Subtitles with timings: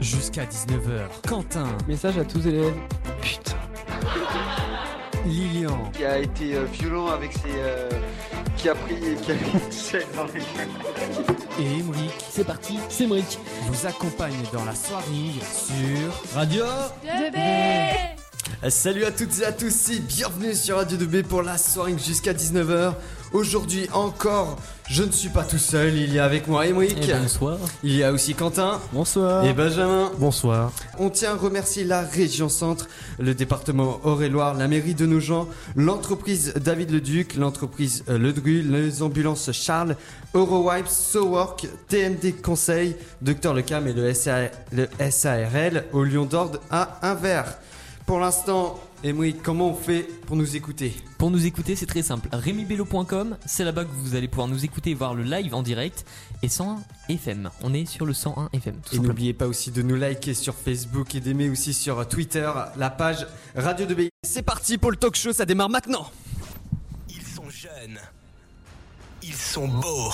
[0.00, 2.74] Jusqu'à 19h, Quentin, Message à tous élèves.
[3.20, 3.56] putain,
[5.26, 7.40] Lilian, qui a été euh, violent avec ses.
[7.58, 7.88] euh,
[8.56, 8.94] qui a pris.
[9.22, 10.40] qui a mis une chaîne dans les
[11.62, 13.38] et Emric C'est parti, c'est Brick.
[13.66, 15.04] vous accompagnent dans la soirée
[15.42, 16.64] sur Radio
[18.68, 22.32] Salut à toutes et à tous et bienvenue sur Radio 2B pour la soirée jusqu'à
[22.32, 22.94] 19h.
[23.32, 24.58] Aujourd'hui encore,
[24.88, 27.58] je ne suis pas tout seul, il y a avec moi Emric, Et bonsoir.
[27.84, 29.44] il y a aussi Quentin Bonsoir.
[29.44, 30.10] et Benjamin.
[30.18, 30.72] Bonsoir.
[30.98, 36.54] On tient à remercier la région Centre, le département Eure-et-Loire, la mairie de Nogent, l'entreprise
[36.56, 39.96] David Leduc, l'entreprise euh, Le Dru, les ambulances Charles,
[40.34, 46.98] Eurowipes, SoWork, TMD Conseil, Docteur Lecam et le, SA le SARL au Lion d'Ord à
[47.02, 47.42] Inver.
[48.10, 52.28] Pour l'instant, Emery, comment on fait pour nous écouter Pour nous écouter, c'est très simple.
[52.32, 56.04] RémiBello.com, c'est là-bas que vous allez pouvoir nous écouter et voir le live en direct.
[56.42, 57.50] Et 101 FM.
[57.62, 60.56] On est sur le 101 FM, tout Et n'oubliez pas aussi de nous liker sur
[60.56, 64.08] Facebook et d'aimer aussi sur Twitter la page Radio 2B.
[64.26, 66.10] C'est parti pour le talk show, ça démarre maintenant
[67.10, 68.00] Ils sont jeunes.
[69.22, 70.10] Ils sont beaux.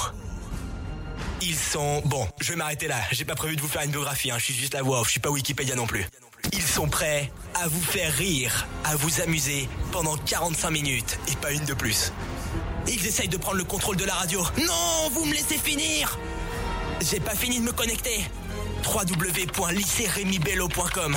[1.40, 2.02] Ils sont...
[2.04, 3.00] Bon, je vais m'arrêter là.
[3.10, 4.36] J'ai pas prévu de vous faire une biographie, hein.
[4.36, 6.06] je suis juste la voix off, je suis pas Wikipédia non plus.
[6.52, 11.52] Ils sont prêts à vous faire rire, à vous amuser pendant 45 minutes et pas
[11.52, 12.12] une de plus.
[12.88, 14.42] Ils essayent de prendre le contrôle de la radio.
[14.58, 16.18] Non, vous me laissez finir
[17.00, 18.24] J'ai pas fini de me connecter.
[18.84, 21.16] www.lycérémibello.com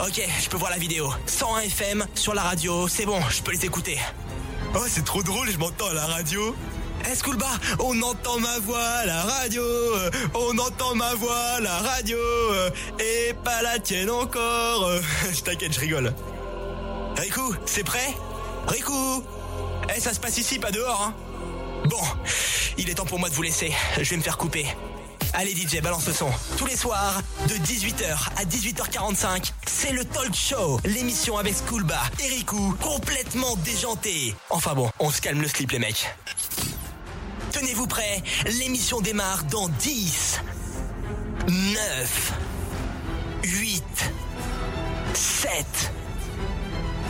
[0.00, 1.12] Ok, je peux voir la vidéo.
[1.26, 3.98] 101 FM sur la radio, c'est bon, je peux les écouter.
[4.74, 6.54] Oh, c'est trop drôle, je m'entends à la radio.
[7.06, 7.48] Eh, Schoolba,
[7.80, 13.34] on entend ma voix la radio, euh, on entend ma voix la radio, euh, et
[13.44, 14.90] pas la tienne encore.
[15.32, 16.14] Je t'inquiète, je rigole.
[17.16, 18.14] Riku, c'est prêt?
[18.68, 19.22] Riku
[19.94, 21.14] Eh, ça se passe ici, pas dehors, hein
[21.88, 22.00] Bon,
[22.78, 24.66] il est temps pour moi de vous laisser, je vais me faire couper.
[25.34, 26.30] Allez DJ, balance le son.
[26.56, 32.28] Tous les soirs, de 18h à 18h45, c'est le Talk Show, l'émission avec Schoolba et
[32.28, 34.34] Riku, complètement déjanté.
[34.48, 36.06] Enfin bon, on se calme le slip les mecs.
[37.64, 38.22] Tenez-vous prêts,
[38.60, 40.42] l'émission démarre dans 10,
[41.48, 42.32] 9,
[43.42, 43.82] 8,
[45.14, 45.66] 7,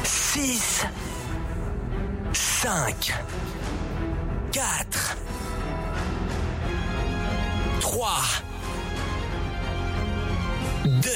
[0.05, 0.85] 6,
[2.33, 3.15] 5,
[4.53, 5.17] 4,
[7.81, 8.23] 3,
[10.85, 11.11] 2,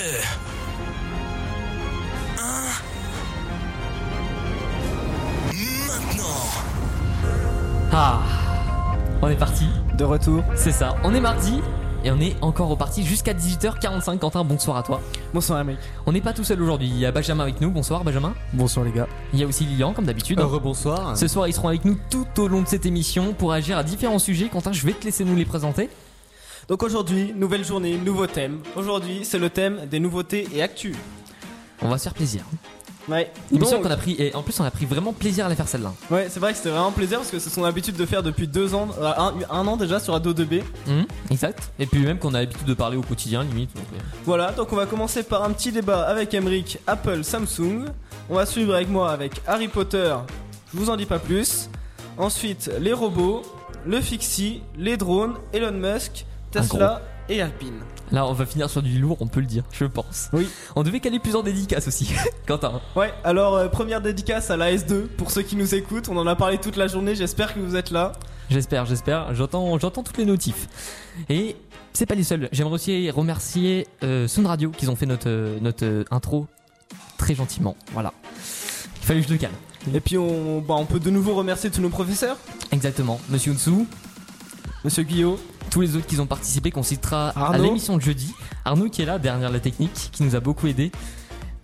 [9.22, 9.64] On est parti,
[9.96, 10.42] De retour.
[10.54, 10.96] c'est ça.
[11.02, 11.60] On est mardi
[12.04, 14.18] et on est encore reparti jusqu'à 18h45.
[14.18, 15.00] Quentin, bonsoir à toi.
[15.34, 15.76] Bonsoir mec.
[16.06, 16.86] On n'est pas tout seul aujourd'hui.
[16.88, 17.70] Il y a Benjamin avec nous.
[17.70, 18.34] Bonsoir Benjamin.
[18.52, 19.08] Bonsoir les gars.
[19.32, 20.38] Il y a aussi Lilian, comme d'habitude.
[20.38, 21.16] Rebonsoir.
[21.16, 23.82] Ce soir, ils seront avec nous tout au long de cette émission pour agir à
[23.82, 24.48] différents sujets.
[24.48, 25.90] Quentin, je vais te laisser nous les présenter.
[26.68, 28.58] Donc aujourd'hui, nouvelle journée, nouveau thème.
[28.76, 30.94] Aujourd'hui, c'est le thème des nouveautés et actus.
[31.82, 32.42] On va se faire plaisir.
[33.08, 33.30] Ouais.
[33.52, 35.66] Émission qu'on a pris et en plus on a pris vraiment plaisir à la faire
[35.68, 35.92] celle-là.
[36.10, 38.46] ouais, c'est vrai que c'était vraiment plaisir parce que c'est son habitude de faire depuis
[38.46, 40.62] deux ans, euh, un, un an déjà sur Ado 2B.
[40.88, 41.70] Hum, exact.
[41.78, 43.74] Et puis même qu'on a l'habitude de parler au quotidien limite.
[43.74, 47.86] donc, euh, Voilà, donc on va commencer par un petit débat avec Emric, Apple, Samsung.
[48.28, 50.14] On va suivre avec moi avec Harry Potter,
[50.74, 51.70] je vous en dis pas plus.
[52.18, 53.42] Ensuite, les robots,
[53.86, 57.80] le fixie, les drones, Elon Musk, Tesla et Alpine.
[58.10, 60.28] Là, on va finir sur du lourd, on peut le dire, je pense.
[60.32, 60.48] Oui.
[60.76, 62.14] On devait caler plusieurs dédicaces aussi.
[62.46, 62.80] Quentin.
[62.96, 66.08] Ouais, alors euh, première dédicace à la S2 pour ceux qui nous écoutent.
[66.08, 68.12] On en a parlé toute la journée, j'espère que vous êtes là.
[68.50, 69.34] J'espère, j'espère.
[69.34, 70.68] J'entends, j'entends toutes les notifs.
[71.28, 71.56] Et
[71.92, 72.48] c'est pas les seuls.
[72.52, 76.46] J'aimerais aussi remercier euh, Sound Radio qui ont fait notre euh, notre euh, intro
[77.18, 77.76] très gentiment.
[77.92, 78.12] Voilà.
[79.00, 79.50] Il fallait que je le cale.
[79.92, 82.36] Et puis on, bah, on peut de nouveau remercier tous nos professeurs,
[82.72, 83.20] Exactement.
[83.30, 83.86] Monsieur Unsu,
[84.84, 85.38] Monsieur Guillaume,
[85.68, 88.34] tous les autres qui ont participé, qu'on citera à l'émission de jeudi.
[88.64, 90.90] Arnaud qui est là derrière la technique, qui nous a beaucoup aidé.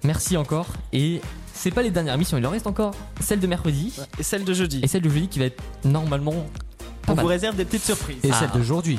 [0.03, 0.67] Merci encore.
[0.93, 1.21] Et
[1.53, 4.53] c'est pas les dernières missions, il en reste encore celle de mercredi et celle de
[4.53, 4.81] jeudi.
[4.83, 6.47] et celle de jeudi qui va être normalement
[7.07, 7.25] pas on mal.
[7.25, 8.19] vous réserve des petites surprises.
[8.23, 8.37] Et Ah.
[8.41, 8.99] celle d'aujourd'hui.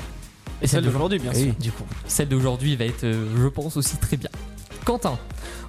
[0.61, 1.53] Et celle d'aujourd'hui, bien sûr.
[1.59, 4.29] Du coup, celle d'aujourd'hui va être, euh, je pense, aussi très bien.
[4.85, 5.17] Quentin,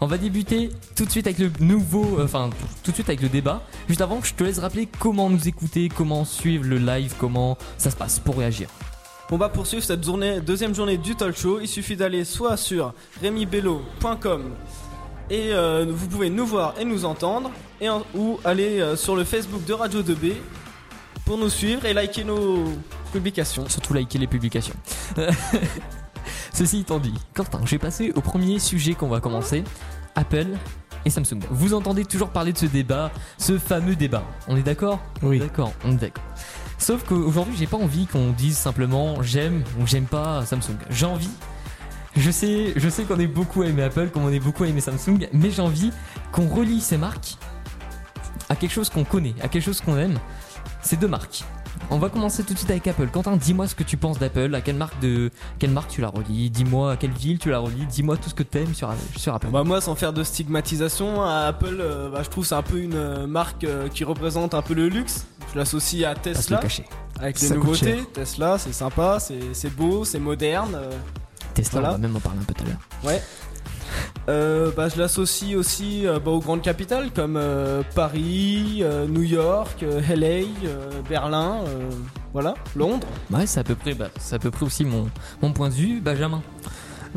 [0.00, 2.50] on va débuter tout de suite avec le nouveau, euh, enfin
[2.84, 3.62] tout de suite avec le débat.
[3.88, 7.90] Juste avant, je te laisse rappeler comment nous écouter, comment suivre le live, comment ça
[7.90, 8.68] se passe pour réagir.
[9.30, 11.58] On va poursuivre cette journée, deuxième journée du talk show.
[11.60, 14.52] Il suffit d'aller soit sur remibello.com
[15.28, 17.50] et euh, vous pouvez nous voir et nous entendre,
[17.80, 20.34] et en- ou aller euh, sur le Facebook de Radio 2B
[21.24, 22.62] pour nous suivre et liker nos
[23.12, 23.68] publications.
[23.68, 24.76] Surtout liker les publications.
[26.52, 29.64] Ceci étant dit, Quentin, je vais passer au premier sujet qu'on va commencer.
[30.14, 30.46] Apple
[31.04, 31.40] et Samsung.
[31.50, 34.22] Vous entendez toujours parler de ce débat, ce fameux débat.
[34.48, 35.00] On est d'accord?
[35.22, 35.40] Oui.
[35.40, 36.24] D'accord, on est d'accord.
[36.78, 40.76] Sauf qu'aujourd'hui, j'ai pas envie qu'on dise simplement j'aime ou j'aime pas Samsung.
[40.90, 41.30] J'ai envie
[42.16, 42.74] Je sais,
[43.08, 45.62] qu'on est beaucoup à aimer Apple, comme on est beaucoup à aimer Samsung, mais j'ai
[45.62, 45.90] envie
[46.32, 47.36] qu'on relie ces marques
[48.48, 50.18] à quelque chose qu'on connaît, à quelque chose qu'on aime.
[50.82, 51.44] Ces deux marques.
[51.90, 53.08] On va commencer tout de suite avec Apple.
[53.08, 56.08] Quentin, dis-moi ce que tu penses d'Apple, à quelle marque de quelle marque tu la
[56.08, 59.34] relis, dis-moi à quelle ville tu la relis, dis-moi tout ce que t'aimes sur, sur
[59.34, 59.48] Apple.
[59.52, 62.94] Bah moi sans faire de stigmatisation, Apple, euh, bah, je trouve c'est un peu une
[62.94, 65.26] euh, marque euh, qui représente un peu le luxe.
[65.56, 66.60] Je l'associe à Pas se le Tesla
[67.18, 67.96] avec les Ça nouveautés.
[68.12, 70.74] Tesla c'est sympa, c'est beau, c'est moderne.
[70.74, 70.90] euh.
[71.54, 71.88] Tesla, Voilà.
[71.88, 72.78] on va même en parler un peu tout à l'heure.
[73.04, 73.22] Ouais.
[74.28, 79.82] Euh, bah, je l'associe aussi euh, bah, aux grandes capitales comme euh, Paris, New York,
[80.14, 80.44] LA,
[81.08, 81.60] Berlin,
[82.34, 83.06] voilà, Londres.
[83.30, 85.08] Ouais, c'est à peu près, bah, c'est à peu près aussi mon,
[85.40, 86.42] mon point de vue, Benjamin.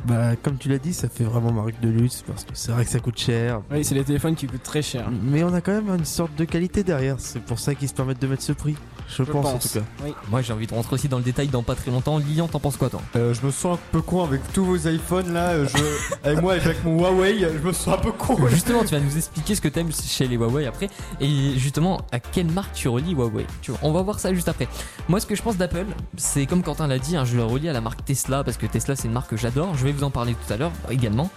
[0.05, 2.85] Bah, comme tu l'as dit, ça fait vraiment marque de luxe parce que c'est vrai
[2.85, 3.61] que ça coûte cher.
[3.71, 5.09] Oui, c'est les téléphones qui coûtent très cher.
[5.23, 7.15] Mais on a quand même une sorte de qualité derrière.
[7.19, 8.75] C'est pour ça qu'ils se permettent de mettre ce prix.
[9.09, 9.79] Je, Je pense, en tout cas.
[10.03, 10.13] Oui.
[10.29, 12.17] Moi, j'ai envie de rentrer aussi dans le détail dans pas très longtemps.
[12.19, 13.01] Lilian, t'en penses quoi, toi?
[13.15, 15.49] Euh, je me sens un peu con avec tous vos iPhones là.
[15.49, 16.27] euh, Je...
[16.27, 18.37] avec moi, avec mon Huawei, je me sens un peu con.
[18.47, 20.89] Justement, tu vas nous expliquer ce que t'aimes chez les Huawei après.
[21.19, 23.45] Et justement, à quelle marque tu relis Huawei?
[23.61, 24.67] Tu vois, On va voir ça juste après.
[25.07, 25.85] Moi, ce que je pense d'Apple,
[26.17, 28.67] c'est comme Quentin l'a dit, hein, je le relis à la marque Tesla parce que
[28.67, 29.75] Tesla, c'est une marque que j'adore.
[29.75, 31.29] Je vais vous en parler tout à l'heure également.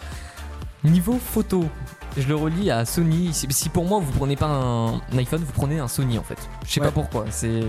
[0.84, 1.64] Niveau photo,
[2.16, 3.30] je le relis à Sony.
[3.32, 6.38] Si, pour moi, vous prenez pas un, iPhone, vous prenez un Sony en fait.
[6.66, 6.86] Je sais Ouais.
[6.86, 7.62] pas pourquoi, c'est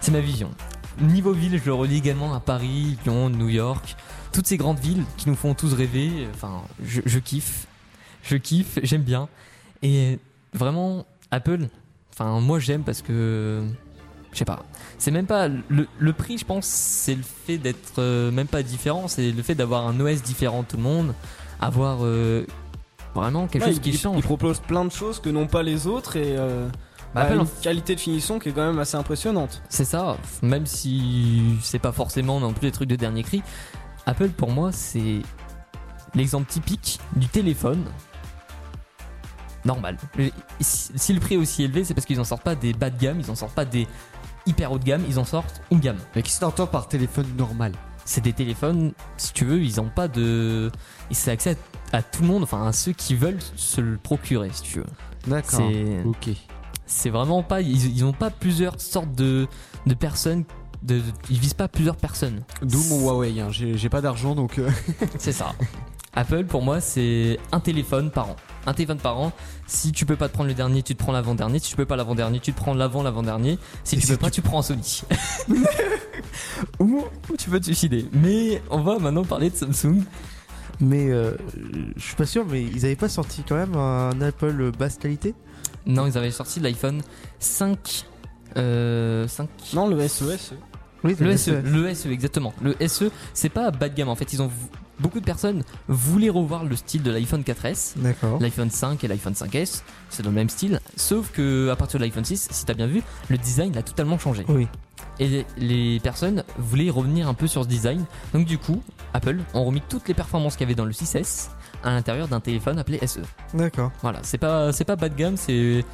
[0.00, 0.50] c'est ma vision.
[1.00, 3.96] Niveau ville, je le relis également à Paris, Lyon, New York.
[4.32, 6.28] Toutes ces grandes villes qui nous font tous rêver.
[6.34, 7.66] Enfin, je, je kiffe.
[8.22, 9.28] Je kiffe, j'aime bien.
[9.82, 10.18] Et
[10.52, 11.66] vraiment, Apple,
[12.12, 13.64] enfin, moi j'aime parce que.
[14.32, 14.64] Je sais pas.
[14.98, 15.48] C'est même pas.
[15.48, 19.08] Le, le prix, je pense, c'est le fait d'être euh, même pas différent.
[19.08, 21.14] C'est le fait d'avoir un OS différent de tout le monde.
[21.64, 22.46] Avoir euh,
[23.14, 24.16] vraiment quelque Ouais, chose il, qui il- change.
[24.18, 26.68] il propose plein de choses que n'ont pas les autres et euh,
[27.14, 29.62] Bah, bah, une en- qualité de finition qui est quand même assez impressionnante.
[29.68, 33.42] C'est ça, même si c'est pas forcément non plus des trucs de dernier cri.
[34.06, 35.20] Apple, pour moi, c'est
[36.14, 37.84] l'exemple typique du téléphone
[39.64, 39.96] normal.
[40.60, 42.98] Si, le prix est aussi élevé, c'est parce qu'ils en sortent pas des bas de
[43.00, 43.86] gamme, ils en sortent pas des
[44.46, 45.96] hyper haut de gamme, ils en sortent une gamme.
[46.14, 47.72] Mais qu'est-ce que t'entends par téléphone normal?
[48.04, 50.70] C'est des téléphones, si tu veux, ils ont pas de.
[51.10, 51.56] C'est accès
[51.92, 54.78] à, à tout le monde, enfin à ceux qui veulent se le procurer, si tu
[54.78, 54.86] veux.
[55.26, 55.60] D'accord.
[55.72, 56.02] C'est.
[56.04, 56.36] Ok.
[56.86, 57.60] C'est vraiment pas.
[57.62, 59.46] Ils, ils ont pas plusieurs sortes de,
[59.86, 60.44] de personnes.
[60.82, 62.42] De, ils visent pas plusieurs personnes.
[62.60, 63.40] D'où mon Huawei.
[63.40, 63.48] Hein.
[63.50, 64.58] J'ai j'ai pas d'argent donc.
[64.58, 64.68] euh,
[65.18, 65.54] C'est ça.
[66.16, 68.36] Apple, pour moi, c'est un téléphone par an.
[68.66, 69.32] Un téléphone par an.
[69.66, 71.58] Si tu peux pas te prendre le dernier, tu te prends l'avant-dernier.
[71.58, 73.58] Si tu peux pas l'avant-dernier, tu te prends l'avant, l'avant-dernier.
[73.82, 75.02] Si Et tu si peux pas, tu prends un Sony.
[76.78, 78.06] ou, ou tu peux te suicider.
[78.12, 80.02] Mais on va maintenant parler de Samsung.
[80.80, 81.36] Mais euh,
[81.96, 85.34] je suis pas sûr, mais ils avaient pas sorti quand même un Apple basse qualité?
[85.86, 87.02] Non, ils avaient sorti l'iPhone
[87.38, 88.04] 5.
[88.56, 89.48] Euh, 5.
[89.74, 90.54] Non, le E, SES.
[91.04, 92.54] Oui, Le SE, le SE exactement.
[92.62, 94.32] Le SE, c'est pas bas de gamme en fait.
[94.32, 94.50] Ils ont
[95.00, 98.38] beaucoup de personnes voulaient revoir le style de l'iPhone 4S, D'accord.
[98.40, 99.82] l'iPhone 5 et l'iPhone 5S.
[100.10, 102.86] C'est dans le même style, sauf que à partir de l'iPhone 6, si t'as bien
[102.86, 104.44] vu, le design a totalement changé.
[104.48, 104.68] Oui.
[105.20, 108.04] Et les, les personnes voulaient revenir un peu sur ce design.
[108.32, 108.82] Donc du coup,
[109.12, 111.48] Apple ont remis toutes les performances qu'il y avait dans le 6S
[111.84, 113.20] à l'intérieur d'un téléphone appelé SE.
[113.52, 113.92] D'accord.
[114.02, 115.84] Voilà, c'est pas c'est pas bas de gamme, c'est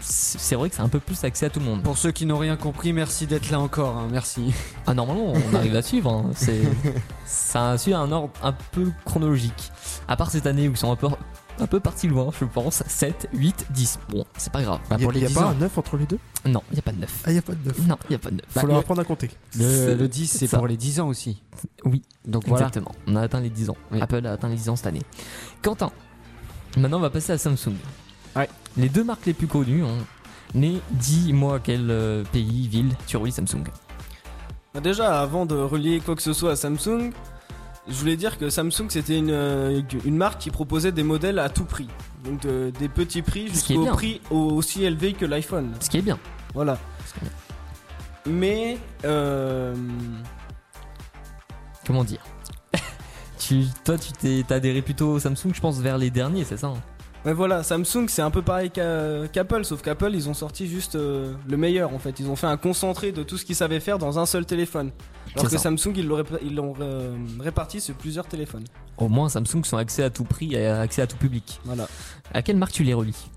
[0.00, 1.82] c'est vrai que c'est un peu plus accès à tout le monde.
[1.82, 3.96] Pour ceux qui n'ont rien compris, merci d'être là encore.
[3.96, 4.08] hein.
[4.10, 4.52] Merci.
[4.86, 6.30] Ah normalement on arrive à suivre, hein.
[6.34, 6.62] c'est
[7.26, 9.70] ça suit un ordre un peu chronologique.
[10.08, 11.06] À part cette année où ils sont un peu
[11.58, 13.98] un peu partis loin, je pense, 7, 8, 10.
[14.08, 14.80] Bon, c'est pas grave.
[14.88, 15.48] Bah, Il y a, pour les y a 10 pas ans.
[15.50, 16.18] un 9 entre les deux?
[16.46, 17.22] Non, il y a pas de neuf.
[17.26, 17.86] Ah, il y a pas de 9.
[17.86, 18.46] Non, il y a pas de neuf.
[18.48, 19.30] Faut Bah, leur le- apprendre à compter.
[19.58, 21.42] Le, C'est- le 10, c'est pour les 10 ans aussi.
[21.84, 22.64] Oui, Donc voilà.
[22.66, 22.92] exactement.
[23.06, 23.76] On a atteint les 10 ans.
[23.92, 24.00] Oui.
[24.00, 25.02] Apple a atteint les 10 ans cette année.
[25.60, 25.90] Quentin,
[26.78, 27.74] maintenant on va passer à Samsung.
[28.36, 28.48] Ouais.
[28.76, 29.82] Les deux marques les plus connues,
[30.54, 33.64] mais dis-moi quel euh, pays, ville tu relis Samsung.
[34.74, 37.10] Bah, déjà, avant de relier quoi que ce soit à Samsung,
[37.88, 41.48] je voulais dire que Samsung c'était une, euh, une marque qui proposait des modèles à
[41.48, 41.88] tout prix.
[42.24, 45.72] Donc de- des petits prix jusqu'au prix au- aussi élevé que l'iPhone.
[45.80, 46.18] Ce qui est bien.
[46.54, 46.74] Voilà.
[46.74, 47.30] Est bien.
[48.32, 49.74] Mais euh,
[51.86, 52.20] Comment dire?
[53.38, 56.68] Tu, Toi, tu t'es adhéré plutôt au Samsung, je pense, vers les derniers, c'est ça
[56.68, 56.74] hein?
[57.24, 60.94] Ouais, voilà, Samsung c'est un peu pareil qu'a- qu'Apple, sauf qu'Apple ils ont sorti juste
[60.96, 62.18] euh, le meilleur en fait.
[62.20, 64.90] Ils ont fait un concentré de tout ce qu'ils savaient faire dans un seul téléphone.
[65.34, 65.58] Alors que ça.
[65.58, 68.64] Samsung ils l'ont répa- ils l'ont euh, réparti sur plusieurs téléphones.
[68.98, 71.60] Au moins, Samsung sont accès à tout prix et accès à tout public.
[71.64, 71.86] Voilà.
[72.34, 73.30] À quelle marque tu les relis?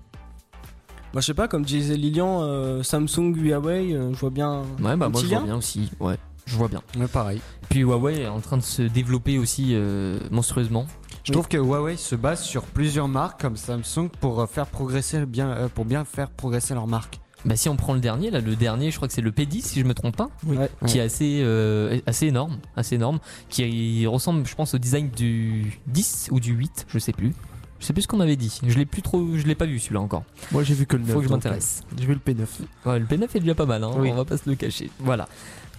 [1.12, 4.62] Moi je sais pas, comme disait Lilian, euh, Samsung, Huawei, euh, je vois bien.
[4.82, 5.92] Ouais, bah moi je vois bien aussi.
[6.00, 6.82] Ouais, je vois bien.
[6.98, 7.40] Ouais, pareil.
[7.68, 10.86] Puis Huawei est en train de se développer aussi euh, monstrueusement.
[11.24, 15.24] Je trouve que Huawei se base sur plusieurs marques comme Samsung pour euh, faire progresser
[15.24, 17.18] bien, euh, pour bien faire progresser leur marque.
[17.46, 19.62] Bah si on prend le dernier, là le dernier, je crois que c'est le P10
[19.62, 20.56] si je me trompe pas, Oui.
[20.56, 20.70] Ouais.
[20.86, 25.78] qui est assez euh, assez énorme, assez énorme, qui ressemble, je pense, au design du
[25.86, 27.34] 10 ou du 8, je sais plus.
[27.80, 28.60] Je sais plus ce qu'on avait dit.
[28.66, 30.24] Je l'ai plus trop, je l'ai pas vu celui-là encore.
[30.52, 31.12] Moi j'ai vu que le 9.
[31.12, 31.82] Faut que je donc, m'intéresse.
[31.98, 32.46] J'ai vu le P9.
[32.86, 34.10] Ouais, le P9 est déjà pas mal, hein, Oui.
[34.10, 34.90] on va pas se le cacher.
[35.00, 35.28] Voilà.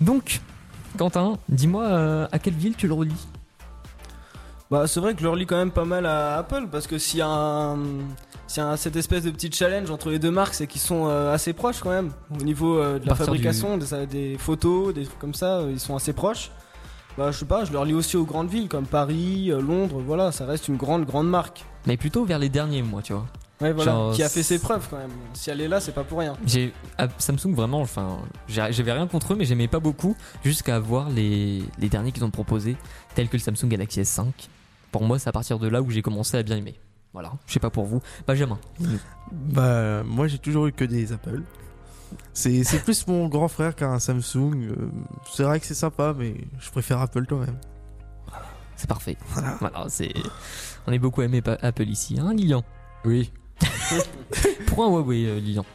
[0.01, 0.41] Donc,
[0.97, 3.27] Quentin, dis-moi euh, à quelle ville tu le relis?
[4.71, 6.97] Bah, c'est vrai que je le relis quand même pas mal à Apple parce que
[6.97, 7.77] s'il y a un.
[8.47, 11.07] S'il y a cette espèce de petit challenge entre les deux marques, c'est qu'ils sont
[11.07, 12.11] euh, assez proches quand même.
[12.39, 15.79] Au niveau euh, de la fabrication, des, des photos, des trucs comme ça, euh, ils
[15.79, 16.51] sont assez proches.
[17.17, 20.31] Bah, je sais pas, je le relis aussi aux grandes villes comme Paris, Londres, voilà,
[20.31, 21.63] ça reste une grande, grande marque.
[21.87, 23.25] Mais plutôt vers les derniers mois, tu vois.
[23.61, 25.11] Ouais, voilà, Genre, qui a fait ses preuves quand même.
[25.33, 26.33] Si elle est là, c'est pas pour rien.
[26.45, 28.17] J'ai à Samsung vraiment, enfin,
[28.49, 32.31] j'avais rien contre eux, mais j'aimais pas beaucoup jusqu'à voir les, les derniers qu'ils ont
[32.31, 32.75] proposés,
[33.15, 34.25] tels que le Samsung Galaxy S5.
[34.95, 36.79] Pour moi, c'est à partir de là où j'ai commencé à bien aimer.
[37.11, 38.01] Voilà, je sais pas pour vous.
[38.25, 38.57] Benjamin.
[39.29, 41.41] Bah, moi j'ai toujours eu que des Apple.
[42.31, 44.53] C'est c'est plus mon grand frère qu'un Samsung.
[44.55, 44.75] euh,
[45.33, 47.57] C'est vrai que c'est sympa, mais je préfère Apple quand même.
[48.77, 49.17] C'est parfait.
[49.33, 49.57] Voilà.
[49.59, 50.13] Voilà, c'est.
[50.87, 52.63] On est beaucoup aimé Apple ici, hein, Lilian?
[53.03, 53.33] Oui.
[54.67, 55.65] Pour un Huawei, euh, Lilian.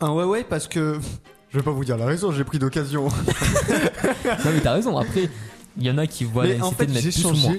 [0.00, 1.00] Un Huawei parce que.
[1.48, 3.08] Je vais pas vous dire la raison, j'ai pris d'occasion.
[4.44, 4.98] Non, mais t'as raison.
[4.98, 5.30] Après,
[5.78, 7.24] il y en a qui voient la Mais en nécessité fait, de mettre j'ai plus
[7.24, 7.56] ou moins.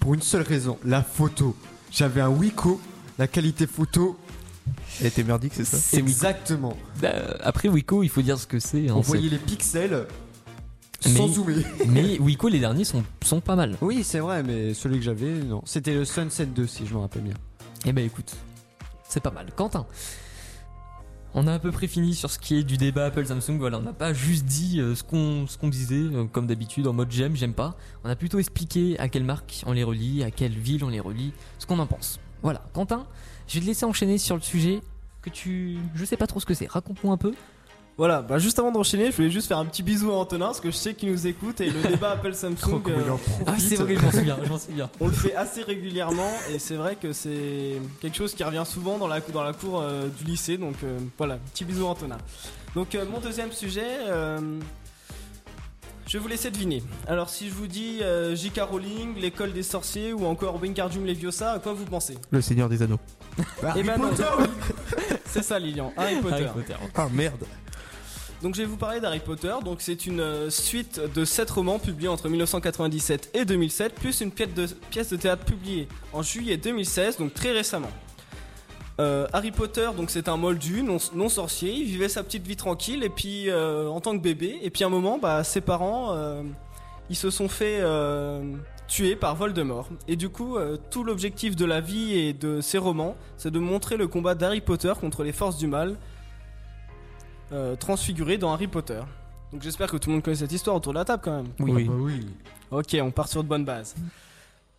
[0.00, 1.54] Pour une seule raison la photo.
[1.92, 2.80] J'avais un Wiko,
[3.18, 4.18] la qualité photo.
[5.00, 5.98] Elle était merdique, c'est ça C'est.
[5.98, 6.76] Exactement.
[7.04, 8.88] Euh, après, Wiko, il faut dire ce que c'est.
[8.88, 10.06] hein, On c'est- voyait les pixels
[11.04, 11.64] Mais- sans zoomer.
[11.88, 13.76] Mais Wiko, les derniers sont, sont pas mal.
[13.80, 15.62] Oui, c'est vrai, mais celui que j'avais, non.
[15.64, 17.34] C'était le Sunset 2, si je me rappelle bien.
[17.86, 18.36] Eh ben écoute,
[19.08, 19.46] c'est pas mal.
[19.56, 19.86] Quentin,
[21.34, 23.58] on a à peu près fini sur ce qui est du débat Apple Samsung.
[23.58, 26.92] Voilà, on n'a pas juste dit euh, ce qu'on ce disait euh, comme d'habitude en
[26.92, 27.76] mode j'aime, j'aime pas.
[28.04, 31.00] On a plutôt expliqué à quelle marque on les relie, à quelle ville on les
[31.00, 32.18] relie, ce qu'on en pense.
[32.42, 33.06] Voilà, Quentin,
[33.46, 34.80] je vais te laisser enchaîner sur le sujet
[35.22, 36.66] que tu, je sais pas trop ce que c'est.
[36.70, 37.34] Raconte-moi un peu.
[38.00, 40.60] Voilà, bah juste avant d'enchaîner, je voulais juste faire un petit bisou à Antonin parce
[40.62, 42.80] que je sais qu'il nous écoute et le débat Apple Samsung.
[42.88, 42.98] euh,
[43.46, 44.90] Ah c'est vrai, je m'en souviens, je m'en souviens.
[45.00, 48.96] On le fait assez régulièrement et c'est vrai que c'est quelque chose qui revient souvent
[48.96, 50.56] dans la, dans la cour euh, du lycée.
[50.56, 52.16] Donc euh, voilà, petit bisou Antonin.
[52.74, 54.38] Donc euh, mon deuxième sujet, euh,
[56.06, 56.82] je vais vous laisser deviner.
[57.06, 58.60] Alors si je vous dis euh, J.K.
[58.62, 62.16] Rowling, l'école des sorciers ou encore Wingardium Leviosa, à quoi vous pensez?
[62.30, 62.98] Le Seigneur des Anneaux.
[63.76, 64.10] Eh ben non.
[65.26, 66.34] C'est ça Lilian, Harry Potter.
[66.46, 66.74] Harry Potter.
[66.94, 67.44] Ah merde
[68.42, 69.54] Donc je vais vous parler d'Harry Potter.
[69.64, 74.30] Donc c'est une euh, suite de 7 romans publiés entre 1997 et 2007, plus une
[74.30, 77.90] pièce de, pièce de théâtre publiée en juillet 2016, donc très récemment.
[78.98, 81.72] Euh, Harry Potter, donc c'est un moldu, non, sorcier.
[81.72, 84.58] Il vivait sa petite vie tranquille et puis euh, en tant que bébé.
[84.62, 86.14] Et puis à un moment, bah, ses parents,
[87.08, 87.82] ils se sont fait
[88.88, 89.88] tuer par Voldemort.
[90.06, 90.58] Et du coup,
[90.90, 94.60] tout l'objectif de la vie et de ces romans, c'est de montrer le combat d'Harry
[94.60, 95.96] Potter contre les forces du mal,
[97.52, 99.00] euh, transfiguré dans Harry Potter.
[99.52, 101.48] Donc j'espère que tout le monde connaît cette histoire autour de la table quand même.
[101.58, 101.84] Oui.
[101.84, 102.26] Bah oui.
[102.70, 103.94] Ok, on part sur de bonnes bases.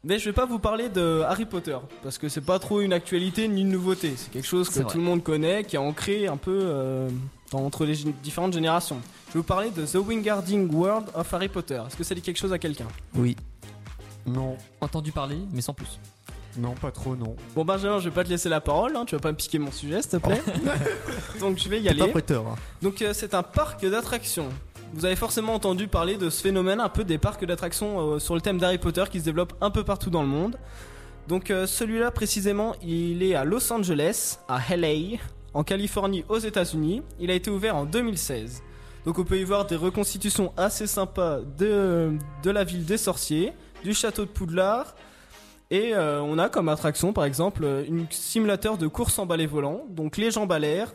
[0.04, 2.92] Mais je vais pas vous parler de Harry Potter parce que c'est pas trop une
[2.94, 4.14] actualité ni une nouveauté.
[4.16, 7.10] C'est quelque chose que tout le monde connaît, qui est ancré un peu euh,
[7.52, 8.98] dans- entre les différentes générations.
[9.28, 11.82] Je vais vous parler de The Wingardium World of Harry Potter.
[11.86, 12.88] Est-ce que ça dit quelque chose à quelqu'un?
[13.14, 13.36] Oui.
[14.26, 16.00] Non, Entendu parler, mais sans plus.
[16.58, 17.36] Non, pas trop, non.
[17.56, 19.58] Bon Benjamin, je vais pas te laisser la parole, hein, tu vas pas me piquer
[19.60, 20.42] mon sujet s'il te plaît.
[21.40, 22.12] Donc je vais y pas aller.
[22.12, 22.46] prêteur.
[22.48, 22.56] hein.
[22.82, 24.50] Donc euh, c'est un parc d'attractions.
[24.94, 28.36] Vous avez forcément entendu parler de ce phénomène un peu des parcs d'attractions euh, sur
[28.36, 30.58] le thème d'Harry Potter qui se développe un peu partout dans le monde.
[31.30, 35.18] Donc euh, celui-là précisément, il est à Los Angeles, à LA,
[35.54, 37.02] en Californie aux États-Unis.
[37.20, 38.62] Il a été ouvert en 2016.
[39.06, 42.12] Donc on peut y voir des reconstitutions assez sympas de,
[42.44, 43.54] de la ville des sorciers,
[43.84, 44.94] du château de Poudlard.
[45.72, 49.86] Et euh, on a comme attraction par exemple une simulateur de course en balai volant,
[49.90, 50.94] donc les jambes à l'air,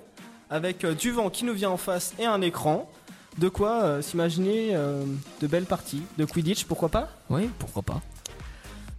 [0.51, 2.89] avec euh, du vent qui nous vient en face et un écran.
[3.39, 4.75] De quoi euh, s'imaginer
[5.41, 7.09] de belles parties, de Quidditch, pourquoi pas?
[7.29, 8.01] Oui, pourquoi pas.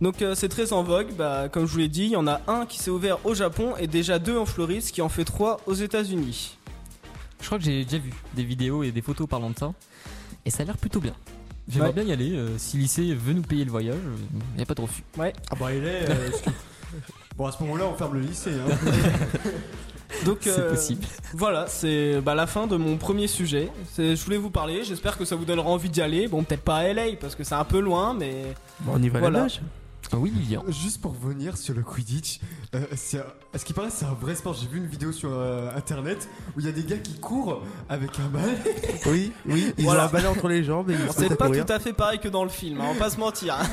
[0.02, 2.42] Donc c'est très en vogue, bah, comme je vous l'ai dit, il y en a
[2.48, 5.26] un qui s'est ouvert au Japon et déjà deux en Floride, ce qui en fait
[5.26, 6.58] trois aux États-Unis.
[7.42, 9.74] Je crois que j'ai déjà vu des vidéos et des photos parlant de ça.
[10.46, 11.16] Et ça a l'air plutôt bien.
[11.70, 11.94] J'aimerais Ouais.
[11.94, 12.34] bien y aller.
[12.34, 13.98] euh, si lycée veut nous payer le voyage,
[14.54, 15.04] il n'y a pas de refus.
[15.20, 16.10] Ah bah il est.
[16.10, 16.50] euh, ce
[17.38, 18.52] bon, à ce moment-là, on ferme le lycée.
[18.54, 18.76] Hein.
[20.26, 21.06] Donc C'est euh, possible.
[21.34, 23.70] voilà, c'est bah, la fin de mon premier sujet.
[23.92, 26.28] C'est- Je voulais vous parler, j'espère que ça vous donnera envie d'y aller.
[26.30, 29.10] Bon, peut-être pas à LA parce que c'est un peu loin, mais Bon, on y
[29.10, 29.38] va à Voilà.
[29.40, 29.62] la nage.
[30.14, 30.64] Oui, Lilian.
[30.70, 32.40] Juste pour revenir sur le Quidditch,
[32.76, 34.54] euh, c'est un- à ce qui paraît, c'est un vrai sport.
[34.54, 37.62] J'ai vu une vidéo sur euh, internet où il y a des gars qui courent
[37.90, 38.58] avec un balai.
[39.06, 39.74] Oui, oui.
[39.78, 40.04] Ils Voilà.
[40.04, 41.66] ont un balai entre les jambes et ils se c'est mettent à pas courir.
[41.66, 43.56] tout à fait pareil que dans le film, hein, on va pas se mentir.
[43.56, 43.68] hein.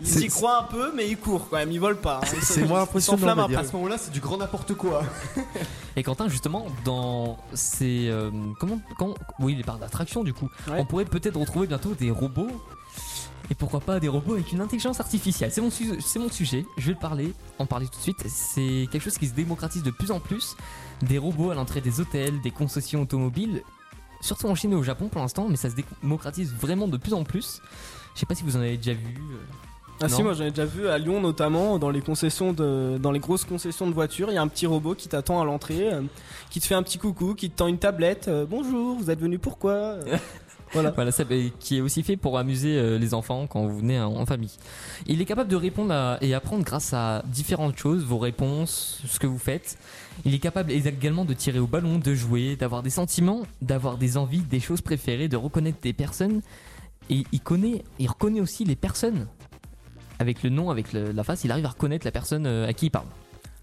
[0.00, 2.20] Ils C'est- y croient un peu, mais ils courent quand même, ils volent pas.
[2.22, 2.28] hein.
[2.34, 3.58] Ils C'est moins ils impressionnant, s'enflamment on va dire.
[3.58, 3.68] après.
[3.68, 5.02] À ce moment-là, c'est du grand n'importe quoi.
[5.96, 8.08] Et Quentin, justement, dans ces.
[8.08, 10.48] euh, comment, quand, Oui, les parcs d'attraction, du coup.
[10.68, 10.76] Ouais.
[10.78, 12.48] On pourrait peut-être retrouver bientôt des robots.
[13.50, 16.64] Et pourquoi pas des robots avec une intelligence artificielle C'est mon, su- c'est mon sujet,
[16.78, 18.22] je vais le parler, en parler tout de suite.
[18.28, 20.56] C'est quelque chose qui se démocratise de plus en plus.
[21.02, 23.62] Des robots à l'entrée des hôtels, des concessions automobiles,
[24.20, 27.12] surtout en Chine et au Japon pour l'instant, mais ça se démocratise vraiment de plus
[27.12, 27.60] en plus.
[28.14, 29.14] Je sais pas si vous en avez déjà vu.
[29.18, 29.36] euh,
[30.02, 33.10] Ah si, moi j'en ai déjà vu à Lyon notamment, dans les concessions de, dans
[33.10, 35.92] les grosses concessions de voitures, il y a un petit robot qui t'attend à l'entrée,
[35.92, 36.02] euh,
[36.50, 38.28] qui te fait un petit coucou, qui te tend une tablette.
[38.28, 39.96] euh, Bonjour, vous êtes venu pourquoi
[40.72, 40.90] Voilà.
[40.94, 44.00] Voilà, ça, euh, qui est aussi fait pour amuser euh, les enfants quand vous venez
[44.00, 44.50] en, famille.
[45.06, 49.18] Il est capable de répondre à- et apprendre grâce à différentes choses, vos réponses, ce
[49.18, 49.78] que vous faites.
[50.24, 54.16] Il est capable également de tirer au ballon, de jouer, d'avoir des sentiments, d'avoir des
[54.16, 56.40] envies, des choses préférées, de reconnaître des personnes.
[57.08, 59.26] Et il connaît, il reconnaît aussi les personnes.
[60.20, 62.72] Avec le nom, avec le- la face, il arrive à reconnaître la personne euh, à
[62.74, 63.06] qui il parle.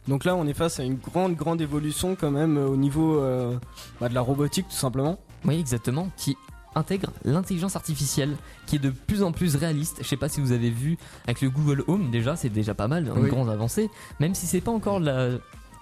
[0.07, 3.19] Donc là, on est face à une grande, grande évolution quand même euh, au niveau
[3.19, 3.57] euh,
[4.01, 5.19] bah, de la robotique tout simplement.
[5.45, 6.35] Oui, exactement, qui
[6.77, 9.97] intègre l'intelligence artificielle, qui est de plus en plus réaliste.
[10.01, 12.87] Je sais pas si vous avez vu avec le Google Home, déjà, c'est déjà pas
[12.87, 13.29] mal, une Oui.
[13.29, 15.31] grande avancée, même si c'est pas encore la,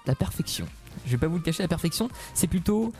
[0.06, 0.66] la perfection.
[1.04, 2.92] Je vais pas vous le cacher, la perfection, c'est plutôt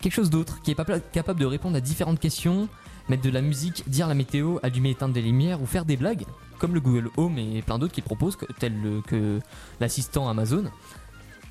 [0.00, 2.68] quelque chose d'autre, qui est pas capable de répondre à différentes questions,
[3.08, 5.96] mettre de la musique, dire la météo, allumer et éteindre des lumières ou faire des
[5.96, 6.24] blagues,
[6.58, 8.74] comme le Google Home et plein d'autres qui proposent, tel
[9.06, 9.38] que
[9.80, 10.64] l'assistant Amazon.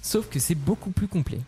[0.02, 1.40] Sauf que c'est beaucoup plus complet.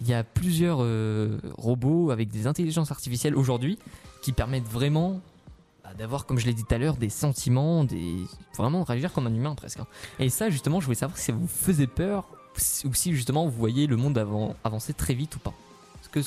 [0.00, 3.78] Il y a plusieurs euh, robots avec des intelligences artificielles aujourd'hui
[4.22, 5.20] qui permettent vraiment
[5.84, 8.16] bah, d'avoir, comme je l'ai dit tout à l'heure, des sentiments, des
[8.56, 9.80] vraiment de réagir comme un humain presque.
[9.80, 9.86] hein.
[10.18, 12.24] Et ça, justement, je voulais savoir si ça vous faisait peur
[12.84, 15.52] ou si justement vous voyez le monde avant- avancer très vite ou pas.
[16.10, 16.20] Que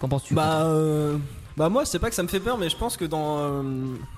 [0.00, 1.16] qu'en penses-tu Bah, euh,
[1.56, 3.62] bah moi, c'est pas que ça me fait peur, mais je pense que dans, euh,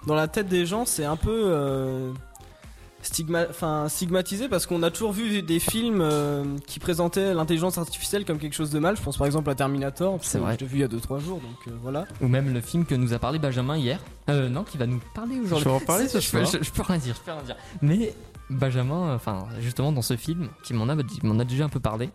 [0.07, 2.13] dans la tête des gens, c'est un peu euh,
[3.07, 8.25] stigma, enfin, stigmatisé parce qu'on a toujours vu des films euh, qui présentaient l'intelligence artificielle
[8.25, 8.97] comme quelque chose de mal.
[8.97, 10.55] Je pense par exemple à Terminator, C'est que vrai.
[10.59, 12.07] je l'ai vu il y a 2-3 jours, donc euh, voilà.
[12.21, 14.01] Ou même le film que nous a parlé Benjamin hier.
[14.31, 15.65] Euh, non, qui va nous parler aujourd'hui.
[15.65, 16.61] Je vais en parler ce je, peux- soir.
[16.63, 17.57] je- je peux rien dire, je peux rien dire.
[17.83, 18.15] Mais
[18.51, 21.81] Benjamin, enfin, justement, dans ce film, qui m'en a, dit- m'en a déjà un peu
[21.81, 22.11] parlé.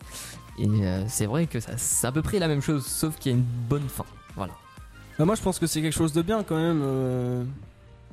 [0.57, 3.31] Et euh, c'est vrai que ça- c'est à peu près la même chose, sauf qu'il
[3.31, 4.05] y a une bonne fin.
[4.35, 4.53] Voilà.
[5.17, 6.81] Bah, moi, je pense que c'est quelque chose de bien quand même.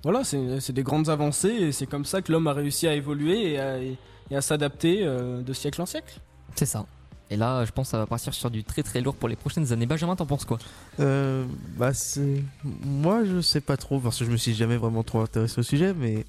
[0.07, 2.95] Voilà, c'est c'est des grandes avancées et c'est comme ça que l'homme a réussi à
[2.95, 6.21] évoluer et à, et à s'adapter euh, de siècle en siècle.
[6.55, 6.87] C'est ça.
[7.29, 9.35] Et là, je pense que ça va partir sur du très très lourd pour les
[9.35, 9.85] prochaines années.
[9.85, 10.59] Benjamin, t'en penses quoi?
[11.01, 11.45] Euh,
[11.77, 12.41] bah c'est
[12.85, 15.65] moi je sais pas trop parce que je me suis jamais vraiment trop intéressé au
[15.65, 16.25] sujet mais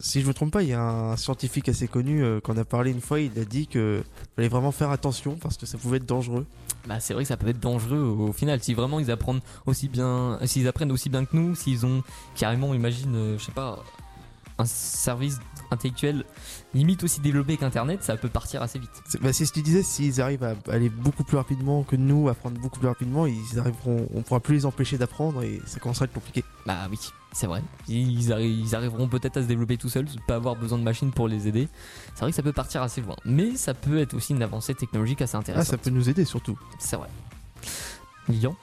[0.00, 2.64] si je me trompe pas il y a un scientifique assez connu euh, qu'on a
[2.64, 4.02] parlé une fois il a dit que
[4.36, 6.46] fallait vraiment faire attention parce que ça pouvait être dangereux
[6.86, 8.60] Bah, c'est vrai que ça peut être dangereux au, final.
[8.62, 12.02] Si vraiment ils apprennent aussi bien, s'ils apprennent aussi bien que nous, s'ils ont
[12.34, 13.78] carrément, imagine, euh, je sais pas,
[14.58, 15.38] un service
[15.70, 16.24] intellectuel
[16.74, 18.90] limite aussi développé qu'Internet, ça peut partir assez vite.
[19.08, 21.96] C'est bah, c'est ce que tu disais s'ils arrivent à aller beaucoup plus rapidement que
[21.96, 25.60] nous à apprendre beaucoup plus rapidement ils arriveront on pourra plus les empêcher d'apprendre et
[25.66, 26.98] ça commencera à être compliqué Bah oui,
[27.32, 27.62] c'est vrai.
[27.88, 31.10] Ils, arri- ils arriveront peut-être à se développer tout seuls, pas avoir besoin de machines
[31.10, 31.68] pour les aider.
[32.14, 34.74] C'est vrai que ça peut partir assez loin, mais ça peut être aussi une avancée
[34.74, 35.66] technologique assez ah intéressante.
[35.70, 37.08] ça peut nous aider surtout C'est vrai.
[38.28, 38.54] Lilian?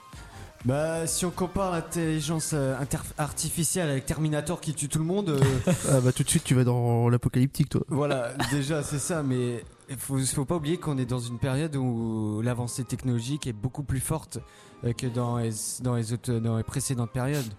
[0.64, 2.76] Bah, si on compare l'intelligence euh,
[3.16, 5.40] artificielle avec Terminator qui tue tout le monde, euh,
[5.90, 9.64] ah bah tout de suite tu vas dans l'apocalyptique toi voilà, déjà c'est ça, mais
[9.88, 13.82] il faut, faut pas oublier qu'on est dans une période où l'avancée technologique est beaucoup
[13.82, 14.38] plus forte
[14.84, 15.50] euh, que dans les,
[15.82, 17.52] dans les, autres, dans les précédentes périodes.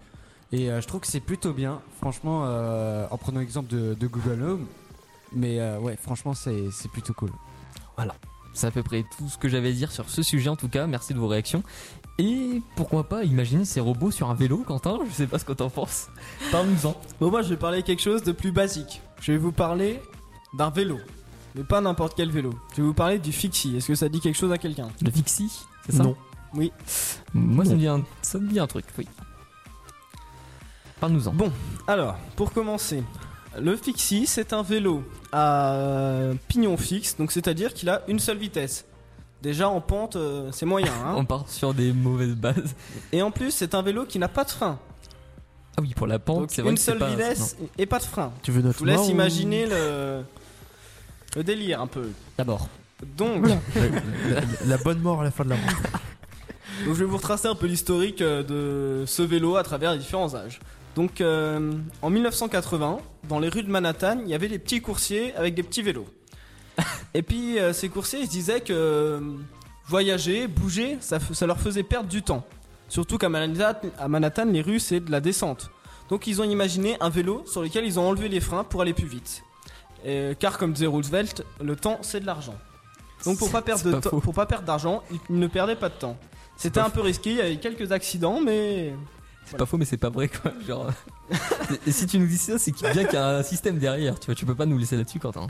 [0.52, 4.06] Et euh, je trouve que c'est plutôt bien, franchement, euh, en prenant l'exemple de, de
[4.06, 4.66] Google Home.
[5.34, 7.30] Mais euh, ouais, franchement, c'est c'est plutôt cool.
[8.54, 10.68] C'est à peu près tout ce que j'avais à dire sur ce sujet en tout
[10.68, 10.86] cas.
[10.86, 11.62] Merci de vos réactions.
[12.18, 14.98] Et pourquoi pas imaginer ces robots sur un vélo, Quentin?
[15.08, 16.08] Je sais pas ce que t'en penses.
[16.50, 16.94] Parle-nous-en.
[17.20, 19.00] Bon, moi, je vais parler quelque chose de plus basique.
[19.20, 20.00] Je vais vous parler
[20.54, 20.98] d'un vélo.
[21.54, 22.54] Mais pas n'importe quel vélo.
[22.72, 23.76] Je vais vous parler du Fixie.
[23.76, 24.88] Est-ce que ça dit quelque chose à quelqu'un?
[25.00, 25.50] Le Fixie,
[25.86, 26.02] c'est ça?
[26.02, 26.16] Non.
[26.54, 26.70] Oui.
[27.34, 29.08] Moi, ça me, dit un, ça me dit un truc, oui.
[31.00, 31.32] Parle-nous-en.
[31.32, 31.50] Bon,
[31.86, 33.02] alors, pour commencer,
[33.58, 38.84] le Fixie, c'est un vélo à pignon fixe, donc c'est-à-dire qu'il a une seule vitesse.
[39.42, 40.92] Déjà en pente, euh, c'est moyen.
[41.04, 42.74] Hein On part sur des mauvaises bases.
[43.12, 44.78] et en plus, c'est un vélo qui n'a pas de frein.
[45.76, 47.98] Ah oui, pour la pente, c'est vrai une que c'est seule pas- vitesse et pas
[47.98, 48.32] de frein.
[48.42, 50.22] tu veux Je notre vous laisse ou- imaginer le...
[51.34, 52.10] le délire un peu.
[52.38, 52.68] D'abord.
[53.16, 53.48] Donc,
[54.28, 55.64] la, la bonne mort à la fin de la route
[56.86, 59.98] Donc je vais vous retracer un peu l'historique euh, de ce vélo à travers les
[59.98, 60.60] différents âges.
[60.94, 65.34] Donc euh, en 1980, dans les rues de Manhattan, il y avait des petits coursiers
[65.36, 66.06] avec des petits vélos.
[67.14, 69.20] Et puis euh, ces coursiers, ils se disaient que euh,
[69.86, 72.44] voyager, bouger, ça, leur faisait perdre du temps.
[72.88, 75.70] Surtout qu'à Manhattan, à Manhattan, les rues, c'est de la descente.
[76.08, 78.92] Donc ils ont imaginé un vélo sur lequel ils ont enlevé les freins pour aller
[78.94, 79.42] plus vite.
[80.04, 82.54] Et- car comme disait Roosevelt, le temps c'est de l'argent.
[83.24, 84.20] Donc pour pas perdre C'est de pas temps- faux.
[84.20, 86.16] pour pas perdre d'argent, ils ne perdaient pas de temps.
[86.56, 88.94] C'était un peu risqué, il y avait quelques accidents, mais
[89.46, 90.52] C'est pas faux, mais c'est pas vrai quoi.
[90.66, 90.90] Genre,
[91.86, 94.18] et si tu nous dis ça, c'est qu'il y a un système derrière.
[94.18, 95.46] Tu vois, tu peux pas nous laisser là-dessus, Quentin.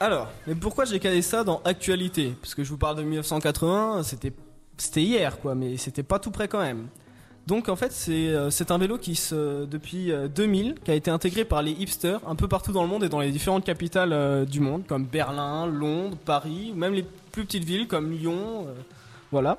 [0.00, 2.34] Alors, mais pourquoi j'ai calé ça dans actualité?
[2.40, 4.32] Parce que je vous parle de 1980, c'était
[4.76, 6.86] c'était hier quoi, mais c'était pas tout près quand même.
[7.48, 11.10] Donc en fait, c'est euh, un vélo qui se depuis euh, 2000 qui a été
[11.10, 14.12] intégré par les hipsters un peu partout dans le monde et dans les différentes capitales
[14.12, 18.74] euh, du monde comme Berlin, Londres, Paris même les plus petites villes comme Lyon euh,
[19.32, 19.58] voilà.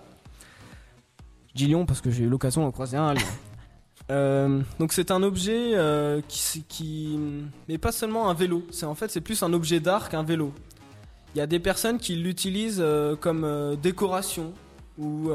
[1.49, 3.27] Je dis Lyon parce que j'ai eu l'occasion d'en croiser un à Lyon.
[4.11, 7.19] Euh, donc c'est un objet euh, qui, qui
[7.67, 8.65] mais pas seulement un vélo.
[8.71, 10.53] C'est en fait c'est plus un objet d'art qu'un vélo.
[11.35, 14.53] Il y a des personnes qui l'utilisent euh, comme décoration
[14.97, 15.29] ou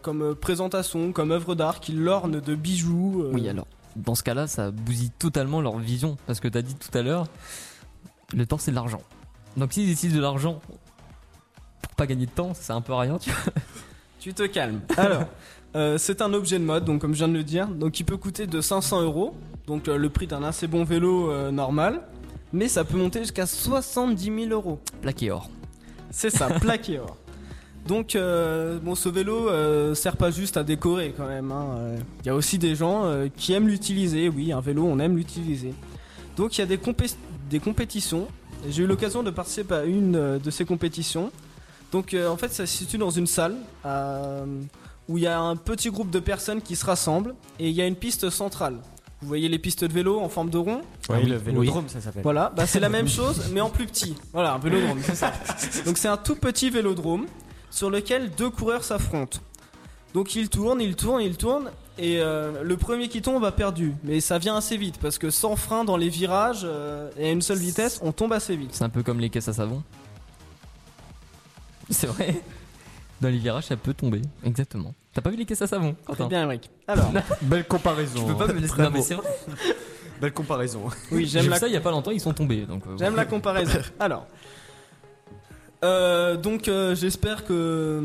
[0.00, 3.26] comme présentation, comme œuvre d'art, qui l'ornent de bijoux.
[3.30, 6.16] Oui, alors, dans ce cas-là, ça bousille totalement leur vision.
[6.26, 7.26] Parce que t'as dit tout à l'heure,
[8.32, 9.02] le temps c'est de l'argent.
[9.58, 10.60] Donc s'ils utilisent de l'argent
[11.82, 13.52] pour pas gagner de temps, sert un peu rien, tu vois.
[14.22, 14.80] Tu te calmes.
[14.96, 15.24] Alors,
[15.74, 18.04] euh, c'est un objet de mode, donc comme je viens de le dire, donc il
[18.04, 19.34] peut coûter de 500 euros,
[19.66, 22.02] donc euh, le prix d'un assez bon vélo euh, normal,
[22.52, 24.78] mais ça peut monter jusqu'à 70 000 euros.
[25.00, 25.50] Plaqué or.
[26.12, 27.16] C'est ça, plaqué or.
[27.88, 29.48] Donc, bon, ce vélo
[29.96, 31.50] sert pas juste à décorer quand même.
[31.50, 31.96] hein.
[32.20, 34.28] Il y a aussi des gens qui aiment l'utiliser.
[34.28, 35.74] Oui, un vélo, on aime l'utiliser.
[36.36, 37.16] Donc, il y a des, compé-
[37.50, 38.28] des compétitions.
[38.70, 41.32] J'ai eu l'occasion de participer à une de ces compétitions.
[41.92, 44.44] Donc, euh, en fait, ça se situe dans une salle euh,
[45.08, 47.82] où il y a un petit groupe de personnes qui se rassemblent et il y
[47.82, 48.78] a une piste centrale.
[49.20, 50.80] Vous voyez les pistes de vélo en forme de rond?
[51.08, 52.24] Oui, le vélodrome, ça s'appelle.
[52.24, 54.16] voilà, bah c'est la même chose, mais en plus petit.
[54.32, 55.32] Voilà, un vélodrome, c'est ça.
[55.86, 57.26] Donc c'est un tout petit vélodrome
[57.70, 59.38] sur lequel deux coureurs s'affrontent.
[60.12, 63.94] Donc ils tournent, ils tournent, ils tournent, et euh, le premier qui tombe a perdu.
[64.02, 67.30] Mais ça vient assez vite, parce que sans frein dans les virages euh, et à
[67.30, 68.70] une seule vitesse, on tombe assez vite.
[68.72, 69.82] C'est un peu comme les caisses à savon.
[71.90, 72.34] C'est vrai.
[73.20, 74.22] Dans les virages, ça peut tomber.
[74.44, 74.94] Exactement.
[75.14, 76.70] T'as pas vu les caisses à savon Très bien, Eric.
[76.88, 78.26] Alors, Belle comparaison.
[78.26, 78.82] Tu peux pas me laisser.
[78.82, 79.28] Non, mais c'est vrai.
[80.20, 80.84] Belle comparaison.
[81.10, 82.64] oui, J'ai j'aime vu la ça il y a pas longtemps, ils sont tombés.
[82.64, 83.78] Donc, euh, J'aime la comparaison.
[83.98, 84.26] Alors,
[85.84, 88.02] euh, donc euh, j'espère que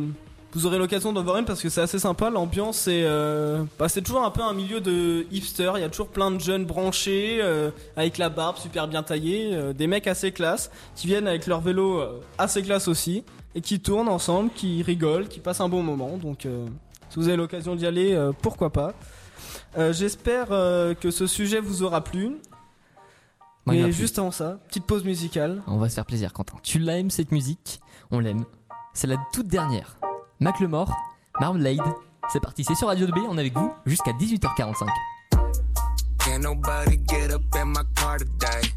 [0.58, 2.32] vous aurez l'occasion d'en voir une parce que c'est assez sympa.
[2.32, 5.72] L'ambiance est, euh, bah, c'est toujours un peu un milieu de hipster.
[5.76, 9.52] Il y a toujours plein de jeunes branchés euh, avec la barbe super bien taillée,
[9.54, 12.02] euh, des mecs assez classe qui viennent avec leur vélo
[12.39, 16.17] assez classe aussi et qui tournent ensemble, qui rigolent, qui passent un bon moment.
[16.17, 16.48] Donc,
[17.10, 18.93] si vous avez l'occasion d'y aller, pourquoi pas.
[19.91, 22.38] J'espère que ce sujet vous aura plu.
[23.67, 25.62] Mais juste avant ça, petite pause musicale.
[25.67, 26.58] On va se faire plaisir, Quentin.
[26.63, 27.80] Tu l'aimes cette musique?
[28.10, 28.46] On l'aime.
[28.93, 29.98] C'est la toute dernière.
[30.39, 30.91] Macklemore,
[31.39, 31.82] Marmalade.
[32.32, 34.88] C'est parti, c'est sur Radio 2B, on est avec vous jusqu'à 18h45.
[36.19, 38.69] Can't nobody get up in my car today.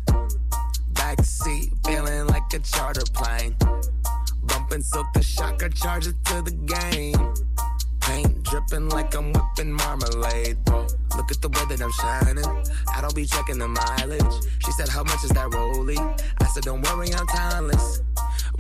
[0.95, 3.55] Backseat, feeling like a charter plane.
[4.45, 7.35] Bumping so the shocker charge it to the game.
[8.01, 10.57] Paint dripping like I'm whipping marmalade.
[10.67, 12.65] Whoa, look at the way that I'm shining.
[12.95, 14.47] I don't be checking the mileage.
[14.65, 15.99] She said, How much is that rollie?
[16.41, 18.01] I said, Don't worry, I'm timeless.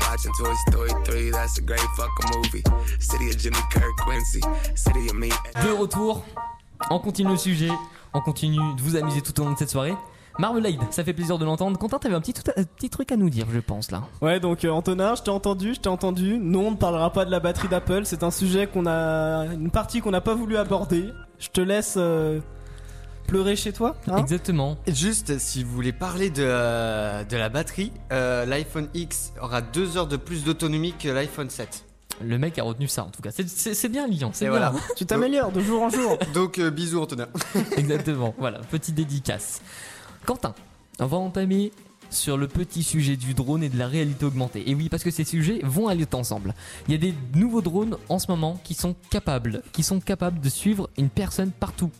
[0.08, 2.62] Watching Toy Story 3, that's a great fucking movie.
[2.98, 4.40] City of Jimmy Kirk Quincy,
[4.74, 5.28] City of me.
[5.64, 6.24] De retour,
[6.90, 7.70] on continue le sujet,
[8.12, 9.94] on continue de vous amuser tout au long de cette soirée.
[10.38, 11.78] Marmalade, ça fait plaisir de l'entendre.
[11.78, 14.04] Quentin, t'avais un petit, tout- un petit truc à nous dire, je pense là.
[14.22, 16.38] Ouais, donc euh, Antonin, je t'ai entendu, je t'ai entendu.
[16.38, 18.02] Non, on ne parlera pas de la batterie d'Apple.
[18.04, 21.10] C'est un sujet qu'on a, une partie qu'on n'a pas voulu aborder.
[21.38, 22.40] Je te laisse euh,
[23.26, 23.96] pleurer chez toi.
[24.08, 24.76] hein Exactement.
[24.86, 29.96] Juste, si vous voulez parler de, euh, de la batterie, euh, l'iPhone X aura 2
[29.96, 31.84] heures de plus d'autonomie que l'iPhone 7.
[32.22, 33.30] Le mec a retenu ça en tout cas.
[33.30, 34.58] C'est- C'est c'est bien liant, c'est Et bien.
[34.58, 34.74] voilà.
[34.96, 36.18] tu t'améliores de jour en jour.
[36.34, 37.28] Donc, euh, bisous Antonin.
[37.78, 38.34] Exactement.
[38.38, 39.62] Voilà, petite dédicace.
[40.26, 40.54] Quentin,
[40.98, 41.72] on va entamer
[42.10, 44.68] sur le petit sujet du drone et de la réalité augmentée.
[44.68, 46.54] Et oui, parce que ces sujets vont aller ensemble.
[46.88, 50.40] Il y a des nouveaux drones en ce moment qui sont capables, qui sont capables
[50.40, 51.90] de suivre une personne partout,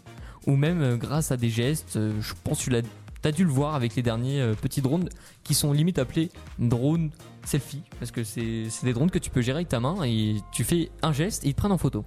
[0.46, 1.96] ou même euh, grâce à des gestes.
[1.96, 2.82] euh, je pense tu l'as,
[3.22, 5.08] t'as dû le voir avec les derniers euh, petits drones
[5.44, 7.10] qui sont limite appelés drones
[7.44, 10.62] selfie, parce que c'est des drones que tu peux gérer avec ta main et tu
[10.62, 12.04] fais un geste et ils te prennent en photo.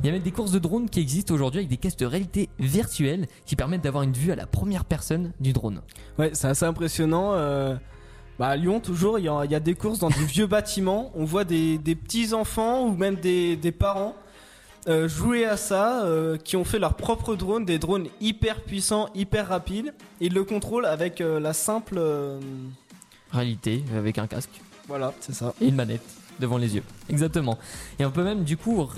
[0.00, 2.06] Il y a même des courses de drones qui existent aujourd'hui avec des casques de
[2.06, 5.82] réalité virtuelle qui permettent d'avoir une vue à la première personne du drone.
[6.18, 7.32] Ouais, c'est assez impressionnant.
[7.34, 7.76] euh,
[8.38, 11.12] Bah, à Lyon, toujours, il y, y a des courses dans des vieux bâtiments.
[11.14, 14.14] On voit des, des petits enfants ou même des, des parents
[14.88, 19.08] euh, jouer à ça, euh, qui ont fait leur propre drone, des drones hyper puissants,
[19.14, 19.92] hyper rapides.
[20.20, 22.00] Ils le contrôlent avec euh, la simple.
[23.32, 25.54] Réalité avec un casque Voilà, c'est ça.
[25.60, 26.02] et une manette
[26.40, 26.82] devant les yeux.
[27.08, 27.58] Exactement.
[27.98, 28.88] Et on peut même du coup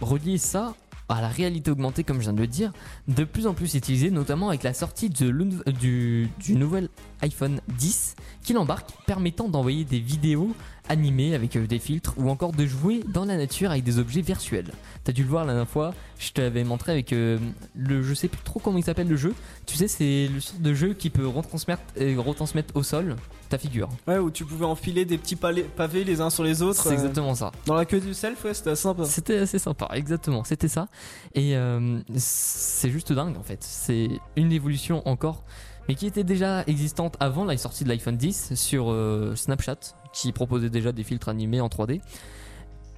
[0.00, 0.74] relier ça
[1.08, 2.70] à la réalité augmentée, comme je viens de le dire,
[3.08, 6.88] de plus en plus utilisée, notamment avec la sortie de l'ou- du, du nouvel
[7.22, 10.54] iPhone 10 qui l'embarque, permettant d'envoyer des vidéos
[10.88, 14.22] animées avec euh, des filtres ou encore de jouer dans la nature avec des objets
[14.22, 14.72] virtuels.
[15.04, 17.38] T'as dû le voir la dernière fois, je t'avais montré avec euh,
[17.76, 19.34] le, je sais plus trop comment il s'appelle le jeu.
[19.66, 23.16] Tu sais, c'est le sorte de jeu qui peut retransmettre, euh, retransmettre au sol
[23.48, 23.88] ta figure.
[24.06, 26.82] Ouais, où tu pouvais enfiler des petits pavés les uns sur les autres.
[26.82, 27.50] C'est euh, exactement ça.
[27.66, 29.04] Dans la queue du self, ouais, c'était sympa.
[29.04, 30.88] C'était assez sympa, exactement, c'était ça.
[31.34, 33.62] Et euh, c'est juste dingue en fait.
[33.62, 35.44] C'est une évolution encore,
[35.88, 39.78] mais qui était déjà existante avant la sortie de l'iPhone 10 sur euh, Snapchat,
[40.12, 42.02] qui proposait déjà des filtres animés en 3D.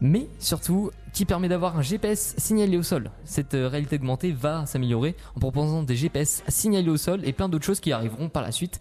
[0.00, 3.10] Mais surtout, qui permet d'avoir un GPS signalé au sol.
[3.24, 7.48] Cette euh, réalité augmentée va s'améliorer en proposant des GPS signalés au sol et plein
[7.48, 8.80] d'autres choses qui arriveront par la suite.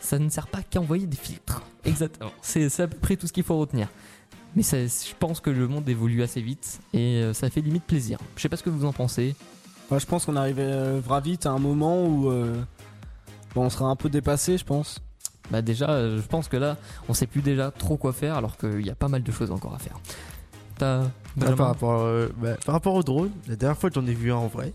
[0.00, 1.62] Ça ne sert pas qu'à envoyer des filtres.
[1.84, 2.32] Exactement.
[2.42, 3.88] C'est à peu près tout ce qu'il faut retenir.
[4.56, 8.18] Mais je pense que le monde évolue assez vite et euh, ça fait limite plaisir.
[8.36, 9.36] Je sais pas ce que vous en pensez.
[9.90, 12.28] Je pense qu'on arrivera vite à un moment où
[13.56, 15.00] bon, on sera un peu dépassé, je pense.
[15.50, 16.76] Bah déjà, euh, je pense que là,
[17.08, 19.50] on sait plus déjà trop quoi faire alors qu'il y a pas mal de choses
[19.50, 19.98] encore à faire.
[20.78, 21.04] T'as
[21.56, 24.30] par, rapport, euh, bah, par rapport au drone, la dernière fois que j'en ai vu
[24.32, 24.72] un en vrai,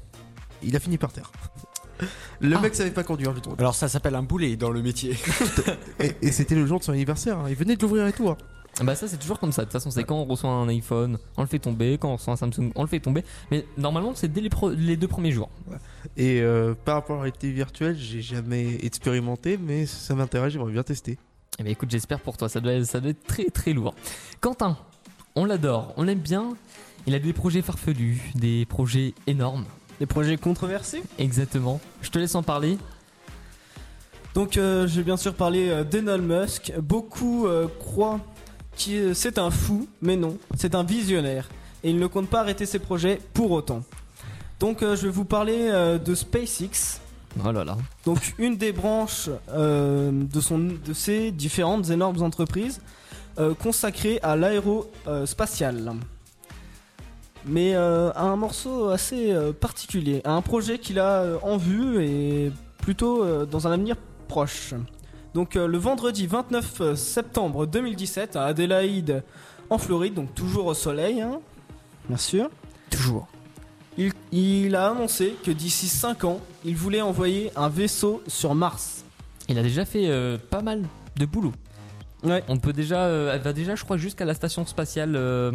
[0.63, 1.31] il a fini par terre.
[2.39, 2.61] Le Ah.
[2.61, 3.55] mec savait pas conduire le drone.
[3.59, 5.15] Alors ça s'appelle un boulet dans le métier.
[5.99, 7.45] Et, et c'était le jour de son anniversaire, hein.
[7.49, 8.29] il venait de l'ouvrir et tout.
[8.29, 8.37] hein.
[8.83, 9.63] Bah ça c'est toujours comme ça.
[9.63, 11.97] De toute façon, c'est quand on reçoit un iPhone, on le fait tomber.
[11.99, 13.23] Quand on reçoit un Samsung, on le fait tomber.
[13.51, 15.49] Mais normalement, c'est dès les, pro- les deux premiers jours.
[16.17, 20.71] Et euh, par rapport à la réalité virtuelle, j'ai jamais expérimenté, mais ça m'intéresse, j'aimerais
[20.71, 21.17] bien tester.
[21.59, 23.93] Eh bien écoute, j'espère pour toi, ça doit, ça doit être très très lourd.
[24.39, 24.77] Quentin,
[25.35, 26.55] on l'adore, on l'aime bien.
[27.07, 29.65] Il a des projets farfelus, des projets énormes.
[29.99, 31.03] Des projets controversés.
[31.19, 31.79] Exactement.
[32.01, 32.77] Je te laisse en parler.
[34.33, 36.71] Donc, euh, je vais bien sûr parler euh, d'Elon Musk.
[36.79, 38.19] Beaucoup euh, croient
[38.85, 41.49] que c'est un fou, mais non, c'est un visionnaire.
[41.83, 43.83] Et il ne compte pas arrêter ses projets pour autant.
[44.59, 46.99] Donc, euh, je vais vous parler euh, de SpaceX.
[47.43, 47.77] Oh là là.
[48.05, 52.81] Donc, une des branches euh, de, son, de ces différentes énormes entreprises
[53.39, 55.93] euh, consacrées à l'aérospatial.
[57.45, 61.57] Mais euh, à un morceau assez euh, particulier, à un projet qu'il a euh, en
[61.57, 63.95] vue et plutôt euh, dans un avenir
[64.27, 64.73] proche.
[65.33, 69.23] Donc euh, le vendredi 29 septembre 2017 à Adélaïde
[69.69, 71.39] en Floride, donc toujours au soleil, hein,
[72.07, 72.49] bien sûr.
[72.89, 73.27] Toujours.
[73.97, 79.05] Il, il a annoncé que d'ici 5 ans, il voulait envoyer un vaisseau sur Mars.
[79.47, 80.83] Il a déjà fait euh, pas mal
[81.17, 81.53] de boulot.
[82.23, 82.43] Ouais.
[82.47, 85.51] On peut déjà, euh, elle va déjà, je crois, jusqu'à la station spatiale euh,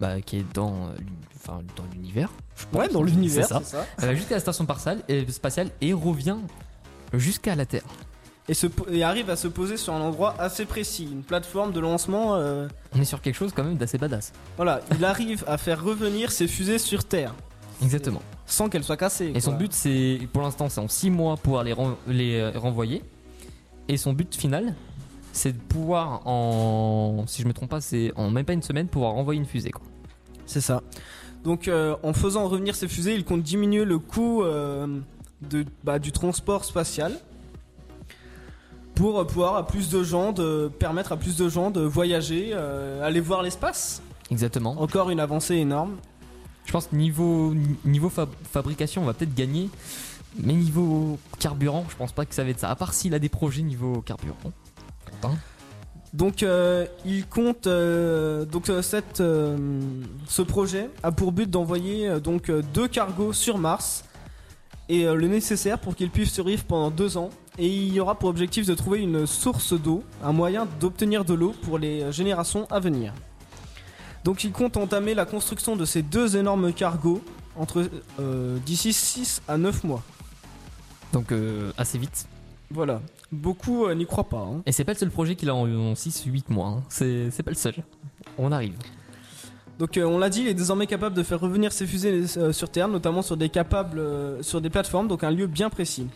[0.00, 0.96] bah, qui est dans, euh,
[1.36, 2.30] enfin, dans l'univers.
[2.72, 3.86] Ouais, dans l'univers, C'est ça.
[3.98, 6.36] Elle va jusqu'à la station spatiale et, spatiale et revient
[7.14, 7.84] jusqu'à la Terre.
[8.48, 11.80] Et, se et arrive à se poser sur un endroit assez précis, une plateforme de
[11.80, 12.36] lancement.
[12.36, 14.32] euh, On est sur quelque chose quand même d'assez badass.
[14.56, 17.34] voilà, il arrive à faire revenir ses fusées sur Terre
[17.82, 18.22] Exactement.
[18.46, 19.32] sans qu'elles soient cassées.
[19.34, 19.58] Et son quoi.
[19.58, 23.02] but, c'est, pour l'instant, c'est en 6 mois pouvoir les, ren- les euh, renvoyer.
[23.88, 24.74] Et son but final,
[25.32, 28.86] c'est de pouvoir en, si je me trompe pas, c'est en même pas une semaine
[28.86, 29.70] pouvoir renvoyer une fusée.
[29.72, 29.82] Quoi.
[30.46, 30.82] C'est ça.
[31.44, 34.86] Donc euh, en faisant revenir ces fusées, il compte diminuer le coût euh,
[35.42, 37.12] de, bah, du transport spatial
[38.96, 42.50] pour euh, pouvoir à plus de gens de permettre à plus de gens de voyager,
[42.52, 44.02] euh, aller voir l'espace.
[44.32, 44.74] Exactement.
[44.80, 45.96] Encore une avancée énorme.
[46.64, 47.54] Je pense que niveau,
[47.84, 49.70] niveau fab- fabrication, on va peut-être gagner.
[50.38, 52.68] Mais niveau carburant, je pense pas que ça va être ça.
[52.70, 54.52] À part s'il a des projets niveau carburant.
[55.08, 55.34] Quentin
[56.12, 59.56] Donc euh, il compte euh, donc euh, cette, euh,
[60.26, 64.04] ce projet a pour but d'envoyer euh, donc euh, deux cargos sur Mars
[64.88, 67.30] et euh, le nécessaire pour qu'ils puissent survivre pendant deux ans.
[67.58, 71.34] Et il y aura pour objectif de trouver une source d'eau, un moyen d'obtenir de
[71.34, 73.12] l'eau pour les euh, générations à venir.
[74.24, 77.22] Donc il compte entamer la construction de ces deux énormes cargos
[77.56, 77.88] entre
[78.20, 80.02] euh, d'ici 6 à 9 mois.
[81.12, 82.26] Donc euh, assez vite.
[82.70, 83.00] Voilà.
[83.32, 84.38] Beaucoup euh, n'y croient pas.
[84.40, 84.62] hein.
[84.66, 86.66] Et c'est pas le seul projet qu'il a en, 6-8 mois.
[86.68, 86.82] hein.
[86.88, 87.74] C'est pas le seul.
[88.38, 88.74] On arrive.
[89.78, 92.52] Donc euh, on l'a dit, il est désormais capable de faire revenir ses fusées euh,
[92.52, 96.06] sur Terre, notamment sur des capables, euh, sur des plateformes, donc un lieu bien précis.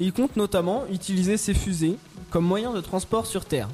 [0.00, 1.98] Et il compte notamment utiliser ces fusées
[2.30, 3.68] comme moyen de transport sur Terre.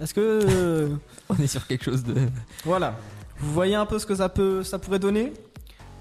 [0.00, 0.90] Est-ce que
[1.28, 2.14] On est sur quelque chose de.
[2.64, 2.96] voilà,
[3.38, 5.32] vous voyez un peu ce que ça peut, ça pourrait donner?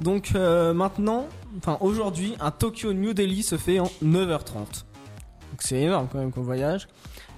[0.01, 1.27] Donc maintenant,
[1.59, 4.55] enfin aujourd'hui, un Tokyo New Delhi se fait en 9h30.
[4.55, 6.87] Donc c'est énorme quand même comme voyage.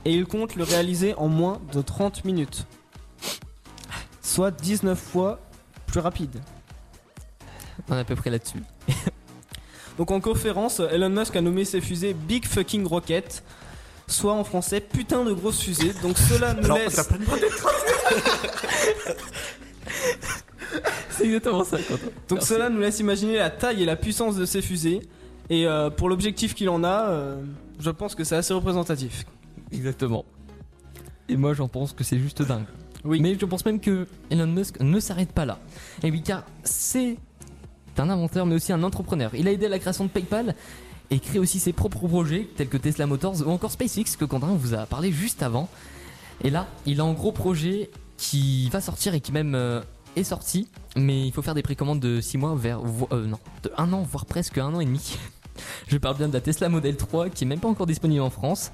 [0.04, 2.66] Et il compte le réaliser en moins de 30 minutes.
[4.26, 5.40] Soit 19 fois
[5.86, 6.42] plus rapide.
[7.88, 8.64] On est à peu près là-dessus.
[10.00, 13.44] Donc en conférence, Elon Musk a nommé ses fusées Big Fucking Rocket,
[14.08, 15.94] soit en français putain de grosse fusée.
[16.02, 17.00] Donc cela nous laisse.
[21.12, 22.08] C'est exactement ça, Quentin.
[22.28, 22.48] Donc Merci.
[22.48, 25.02] cela nous laisse imaginer la taille et la puissance de ces fusées.
[25.52, 27.44] Et euh, pour l'objectif qu'il en a, euh,
[27.80, 29.24] je pense que c'est assez représentatif.
[29.72, 30.26] Exactement.
[31.30, 32.66] Et moi, j'en pense que c'est juste dingue.
[33.06, 33.20] Oui.
[33.22, 35.60] Mais je pense même que Elon Musk ne s'arrête pas là.
[36.04, 37.18] Et oui, car c'est
[37.98, 39.32] un inventeur, mais aussi un entrepreneur.
[39.36, 40.56] Il a aidé à la création de PayPal
[41.12, 44.56] et crée aussi ses propres projets, tels que Tesla Motors ou encore SpaceX, que Quentin
[44.56, 45.70] vous a parlé juste avant.
[46.44, 49.82] Et là, il a un gros projet qui va sortir et qui même euh,
[50.16, 52.80] est sorti, mais il faut faire des précommandes de 6 mois vers.
[53.12, 55.18] euh, non, de 1 an, voire presque un an et demi.
[55.88, 58.30] Je parle bien de la Tesla Model 3 qui est même pas encore disponible en
[58.30, 58.72] France.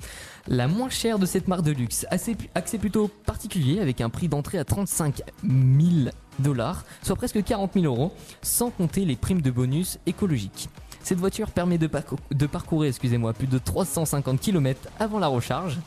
[0.54, 4.28] La moins chère de cette marque de luxe, assez, accès plutôt particulier avec un prix
[4.28, 6.10] d'entrée à 35 000
[6.40, 8.12] dollars, soit presque 40 000 euros,
[8.42, 10.68] sans compter les primes de bonus écologiques.
[11.04, 15.80] Cette voiture permet de, parcou- de parcourir excusez-moi, plus de 350 km avant la recharge,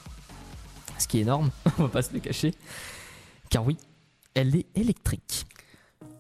[0.99, 2.55] ce qui est énorme, on va pas se le cacher,
[3.51, 3.77] car oui,
[4.33, 5.45] elle est électrique.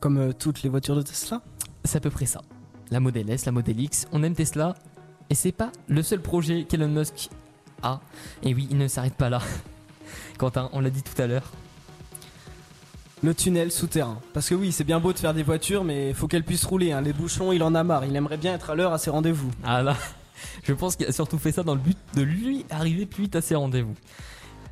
[0.00, 1.40] Comme euh, toutes les voitures de Tesla?
[1.85, 2.42] C'est à peu près ça.
[2.90, 4.74] La Model S, la Model X, on aime Tesla.
[5.30, 7.30] Et c'est pas le seul projet qu'Elon Musk
[7.85, 8.01] a.
[8.42, 9.40] Et oui, il ne s'arrête pas là.
[10.38, 11.51] Quentin, on l'a dit tout à l'heure.
[13.23, 14.18] Le tunnel souterrain.
[14.35, 16.64] Parce que oui, c'est bien beau de faire des voitures, mais il faut qu'elles puissent
[16.64, 16.92] rouler.
[16.92, 17.01] hein.
[17.01, 18.05] Les bouchons, il en a marre.
[18.05, 19.51] Il aimerait bien être à l'heure à ses rendez-vous.
[19.64, 19.97] Ah là,
[20.64, 23.37] je pense qu'il a surtout fait ça dans le but de lui arriver plus vite
[23.37, 23.94] à ses rendez-vous.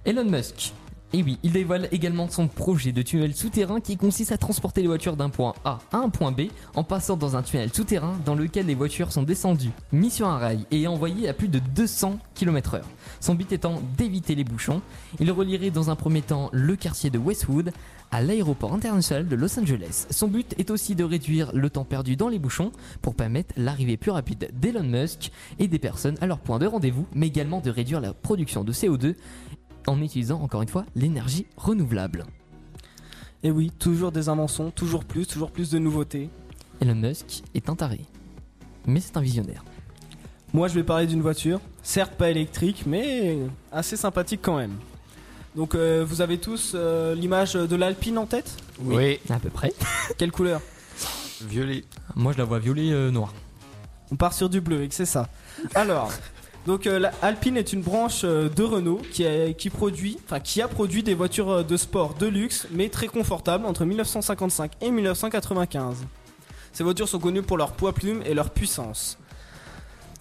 [0.04, 0.72] Elon Musk.
[1.14, 4.86] Et oui, il dévoile également son projet de tunnel souterrain qui consiste à transporter les
[4.86, 6.44] voitures d'un point A à un point B
[6.74, 10.38] en passant dans un tunnel souterrain dans lequel les voitures sont descendues, mises sur un
[10.38, 12.80] rail et envoyées à plus de 200 km/h.
[13.20, 14.80] Son but étant d'éviter les bouchons.
[15.20, 17.72] Il relierait dans un premier temps le quartier de Westwood
[18.10, 20.06] à l'aéroport international de Los Angeles.
[20.10, 22.72] Son but est aussi de réduire le temps perdu dans les bouchons
[23.02, 27.06] pour permettre l'arrivée plus rapide d'Elon Musk et des personnes à leur point de rendez-vous,
[27.14, 29.14] mais également de réduire la production de CO2
[29.86, 32.24] en utilisant encore une fois l'énergie renouvelable.
[33.42, 36.30] Et oui, toujours des inventions, toujours plus, toujours plus de nouveautés.
[36.80, 38.00] Elon Musk est un taré,
[38.86, 39.64] mais c'est un visionnaire.
[40.52, 43.38] Moi, je vais parler d'une voiture, certes pas électrique, mais
[43.72, 44.76] assez sympathique quand même.
[45.56, 48.56] Donc, euh, vous avez tous euh, l'image de l'Alpine en tête?
[48.80, 49.18] Oui.
[49.28, 49.72] À peu près.
[50.18, 50.60] Quelle couleur?
[51.42, 51.84] Violet.
[52.14, 53.32] Moi je la vois violet euh, noir.
[54.10, 55.28] On part sur du bleu et que c'est ça.
[55.74, 56.12] Alors,
[56.66, 61.02] donc euh, Alpine est une branche euh, de Renault qui, a, produit, qui a produit
[61.02, 66.06] des voitures euh, de sport de luxe, mais très confortables entre 1955 et 1995.
[66.72, 69.18] Ces voitures sont connues pour leur poids plume et leur puissance.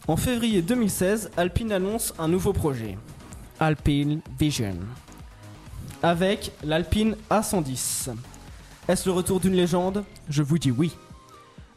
[0.08, 2.98] En février 2016, Alpine annonce un nouveau projet,
[3.60, 4.76] Alpine Vision,
[6.02, 8.10] avec l'Alpine A110.
[8.88, 10.04] Est-ce le retour d'une légende?
[10.28, 10.92] Je vous dis oui.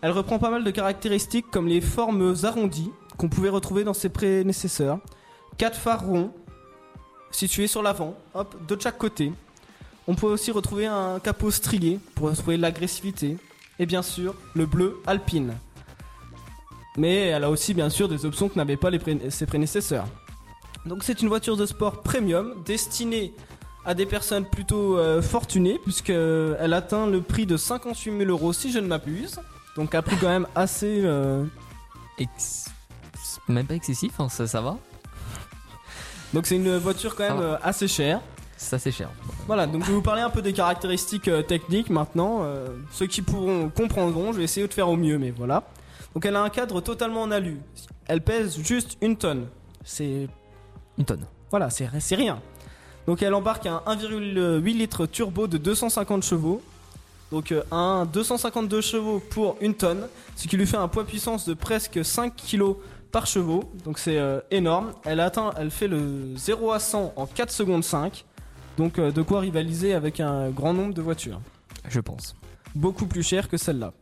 [0.05, 4.11] Elle reprend pas mal de caractéristiques comme les formes arrondies qu'on pouvait retrouver dans ses
[4.11, 4.99] prédécesseurs,
[5.57, 6.31] quatre phares ronds
[7.31, 9.33] situés sur l'avant, hop, de chaque côté.
[10.07, 13.39] On peut aussi retrouver un capot strié pour retrouver l'agressivité
[13.79, 15.55] et bien sûr le bleu alpine.
[16.99, 18.91] Mais elle a aussi bien sûr des options que n'avaient pas
[19.31, 20.05] ses prédécesseurs.
[20.85, 23.33] Donc c'est une voiture de sport premium destinée
[23.87, 28.71] à des personnes plutôt euh, fortunées puisqu'elle atteint le prix de 58 000 euros si
[28.71, 29.41] je ne m'abuse.
[29.77, 31.01] Donc un prix quand même assez...
[31.05, 31.45] euh,
[32.19, 32.67] Ex-
[33.49, 34.77] Même pas excessif, hein, ça, ça va.
[36.33, 38.21] Donc c'est une voiture quand même euh, assez chère.
[38.57, 39.11] Ça c'est cher.
[39.47, 42.41] Voilà, donc je vais vous parler un peu des caractéristiques euh, techniques maintenant.
[42.45, 45.65] Euh, ceux qui pourront comprendront, je vais essayer de faire au mieux, mais voilà.
[46.15, 47.59] Donc elle a un cadre totalement en alu.
[48.07, 49.49] Elle pèse juste une tonne.
[49.85, 50.29] C'est
[50.99, 51.27] Une tonne.
[51.51, 52.41] voilà, c'est c'est rien.
[53.07, 56.63] Donc elle embarque un 1,8 litre turbo de 250 chevaux.
[57.31, 60.07] Donc euh, un 252 chevaux pour une tonne,
[60.37, 62.75] ce qui lui fait un poids puissance de presque 5 kg
[63.11, 63.65] par chevaux.
[63.85, 64.93] Donc c'est euh, énorme.
[65.05, 68.25] Elle atteint, elle fait le 0 à 100 en 4 secondes 5.
[68.77, 71.41] Donc euh, de quoi rivaliser avec un grand nombre de voitures.
[71.89, 72.35] Je pense.
[72.75, 73.93] Beaucoup plus cher que celle-là.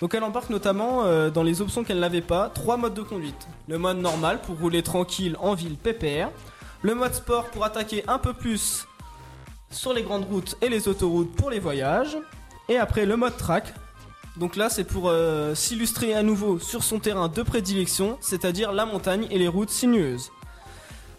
[0.00, 3.46] Donc elle embarque notamment dans les options qu'elle n'avait pas, trois modes de conduite.
[3.68, 6.28] Le mode normal pour rouler tranquille en ville pépère.
[6.82, 8.84] Le mode sport pour attaquer un peu plus
[9.70, 12.18] sur les grandes routes et les autoroutes pour les voyages.
[12.68, 13.74] Et après le mode track.
[14.36, 18.86] Donc là c'est pour euh, s'illustrer à nouveau sur son terrain de prédilection, c'est-à-dire la
[18.86, 20.30] montagne et les routes sinueuses.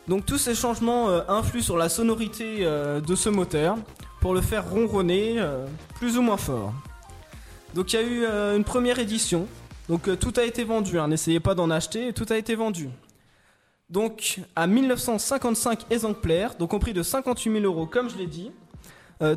[0.07, 3.77] Donc tous ces changements euh, influent sur la sonorité euh, de ce moteur
[4.19, 5.37] pour le faire ronronner
[5.95, 6.73] plus ou moins fort.
[7.75, 9.47] Donc il y a eu une première édition.
[9.89, 12.89] Donc tout a été vendu, hein, n'essayez pas d'en acheter, tout a été vendu.
[13.89, 18.51] Donc à 1955 exemplaires, donc au prix de 58 000 euros comme je l'ai dit.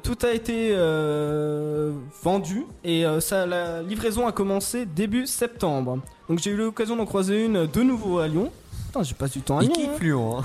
[0.04, 0.72] Tout a été
[2.26, 6.00] vendu et euh, ça, la livraison a commencé début septembre.
[6.28, 8.50] Donc j'ai eu l'occasion d'en croiser une de nouveau à Lyon.
[8.86, 9.72] Putain, j'y passe du temps à Lyon.
[9.78, 9.98] hein.
[10.00, 10.44] Lyon, hein.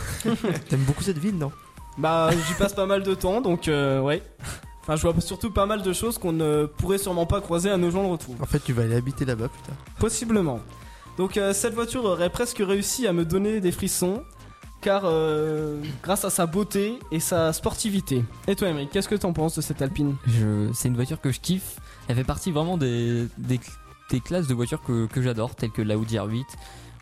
[0.69, 1.51] T'aimes beaucoup cette ville, non?
[1.97, 4.21] Bah, j'y passe pas mal de temps, donc euh, ouais.
[4.83, 7.77] Enfin, je vois surtout pas mal de choses qu'on ne pourrait sûrement pas croiser à
[7.77, 8.35] nos gens le retour.
[8.39, 9.75] En fait, tu vas aller habiter là-bas plus tard.
[9.97, 10.59] Possiblement.
[11.17, 14.21] Donc euh, cette voiture aurait presque réussi à me donner des frissons,
[14.81, 18.23] car euh, grâce à sa beauté et sa sportivité.
[18.47, 20.15] Et toi, Emmerich, qu'est-ce que t'en penses de cette Alpine?
[20.27, 21.79] Je- C'est une voiture que je kiffe.
[22.07, 23.59] Elle fait partie vraiment des, des,
[24.09, 26.43] des classes de voitures que, que j'adore, telles que la Audi R8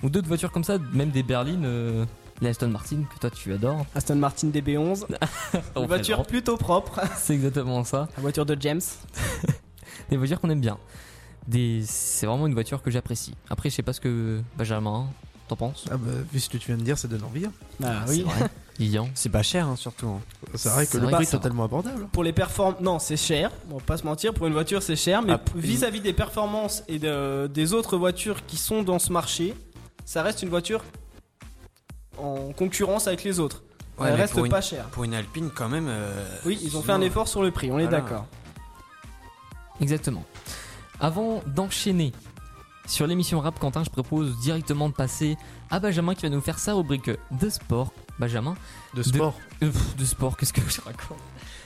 [0.03, 2.05] ou d'autres voitures comme ça, même des berlines, euh,
[2.45, 3.85] Aston Martin que toi tu adores.
[3.95, 5.05] Aston Martin DB11,
[5.75, 8.07] On une voiture plutôt propre, C'est exactement ça.
[8.15, 8.81] la voiture de James.
[10.09, 10.77] Des voitures qu'on aime bien.
[11.47, 11.81] Des...
[11.85, 13.35] C'est vraiment une voiture que j'apprécie.
[13.49, 15.07] Après, je sais pas ce que Benjamin,
[15.49, 17.45] t'en penses Ah bah, vu ce que tu viens de dire, ça donne envie.
[17.45, 17.51] hein.
[17.83, 18.49] Ah C'est vrai.
[18.79, 19.09] Lilian.
[19.13, 20.07] C'est pas cher, hein, surtout.
[20.07, 20.21] hein.
[20.55, 22.07] C'est vrai que le prix est totalement abordable.
[22.13, 23.51] Pour les performances, non, c'est cher.
[23.69, 25.21] On va pas se mentir, pour une voiture, c'est cher.
[25.21, 29.53] Mais Ah, vis-à-vis des performances et de- des autres voitures qui sont dans ce marché,
[30.05, 30.81] ça reste une voiture
[32.17, 33.63] en concurrence avec les autres.
[33.97, 34.85] Ouais, Elle reste une- pas chère.
[34.85, 35.87] Pour une Alpine, quand même.
[35.89, 38.25] euh, Oui, ils ont fait un effort sur le prix, on est d'accord.
[39.81, 40.23] Exactement.
[41.01, 42.11] Avant d'enchaîner
[42.89, 45.37] sur l'émission Rap Quentin, je propose directement de passer
[45.69, 47.93] à Benjamin qui va nous faire sa rubrique de sport.
[48.19, 48.55] Benjamin,
[48.95, 49.33] De sport.
[49.63, 51.17] Euh, de sport, qu'est-ce que je raconte?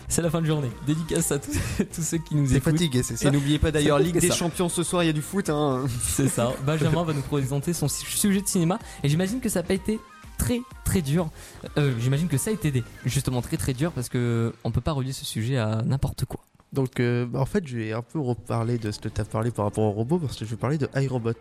[0.09, 0.69] C'est la fin de journée.
[0.85, 1.57] Dédicace à tous,
[1.95, 2.73] tous ceux qui nous écoutent.
[2.73, 4.35] fatigué, c'est Et ça n'oubliez pas d'ailleurs, Ligue des ça.
[4.35, 5.49] Champions ce soir, il y a du foot.
[5.49, 5.85] Hein.
[6.03, 6.51] C'est ça.
[6.65, 9.99] Benjamin va nous présenter son sujet de cinéma et j'imagine que ça n'a pas été
[10.37, 11.29] très très dur.
[11.77, 14.81] Euh, j'imagine que ça a été des- justement très très dur parce que on peut
[14.81, 16.41] pas relier ce sujet à n'importe quoi.
[16.73, 19.25] Donc, euh, bah, en fait, je vais un peu reparler de ce que tu as
[19.25, 21.33] parlé par rapport au robot parce que je vais parler de iRobot,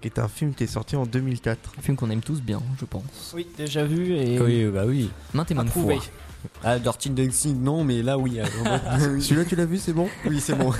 [0.00, 1.72] qui est un film qui est sorti en 2004.
[1.78, 3.32] Un film qu'on aime tous bien, je pense.
[3.34, 5.10] Oui, déjà vu et Oui, bah oui.
[5.32, 5.94] Maintes et maintes fois.
[6.62, 8.38] Ah, Dirty Dancing, non, mais là, oui.
[9.20, 10.08] Celui-là, tu l'as vu, c'est bon?
[10.26, 10.72] Oui, c'est bon.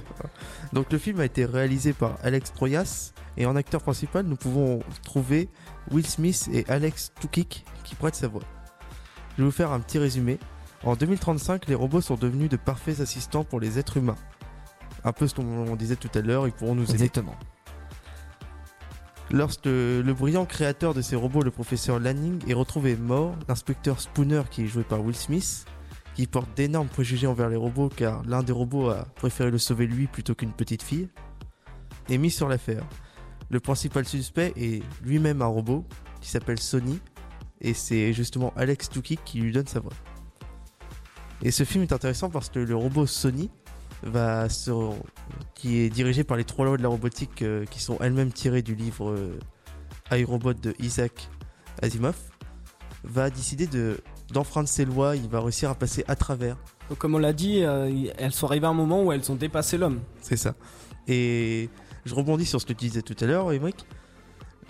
[0.72, 4.80] Donc, le film a été réalisé par Alex Proyas et en acteur principal, nous pouvons
[5.04, 5.48] trouver
[5.90, 8.42] Will Smith et Alex Tukik qui prêtent sa voix.
[9.36, 10.38] Je vais vous faire un petit résumé.
[10.82, 14.16] En 2035, les robots sont devenus de parfaits assistants pour les êtres humains.
[15.04, 16.92] Un peu ce qu'on disait tout à l'heure, ils pourront nous aider.
[16.94, 17.34] Exactement.
[19.30, 24.42] Lorsque le brillant créateur de ces robots, le professeur Lanning, est retrouvé mort, l'inspecteur Spooner,
[24.50, 25.66] qui est joué par Will Smith,
[26.14, 29.86] qui porte d'énormes préjugés envers les robots car l'un des robots a préféré le sauver
[29.86, 31.08] lui plutôt qu'une petite fille,
[32.08, 32.84] est mis sur l'affaire.
[33.50, 35.86] Le principal suspect est lui-même un robot
[36.20, 37.00] qui s'appelle Sony
[37.60, 39.92] et c'est justement Alex Tukik qui lui donne sa voix.
[41.42, 43.50] Et ce film est intéressant parce que le robot Sony
[44.02, 44.70] va se
[45.54, 48.62] qui est dirigé par les trois lois de la robotique euh, qui sont elles-mêmes tirées
[48.62, 49.38] du livre euh,
[50.10, 51.28] iRobot de Isaac
[51.82, 52.16] Asimov,
[53.04, 53.98] va décider de
[54.32, 56.56] d'enfreindre ces lois, il va réussir à passer à travers.
[56.88, 59.34] Donc, comme on l'a dit, euh, elles sont arrivées à un moment où elles ont
[59.34, 60.00] dépassé l'homme.
[60.22, 60.54] C'est ça.
[61.08, 61.68] Et
[62.04, 63.84] je rebondis sur ce que tu disais tout à l'heure, Emmerich.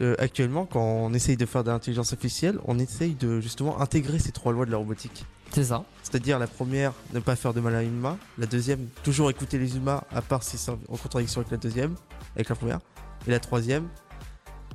[0.00, 4.18] Euh, actuellement, quand on essaye de faire de l'intelligence artificielle, on essaye de justement intégrer
[4.18, 5.26] ces trois lois de la robotique.
[5.50, 5.84] C'est ça.
[6.02, 8.18] C'est-à-dire la première, ne pas faire de mal à l'humain.
[8.38, 11.94] La deuxième, toujours écouter les humains, à part si c'est en contradiction avec la deuxième,
[12.34, 12.80] avec la première.
[13.26, 13.88] Et la troisième,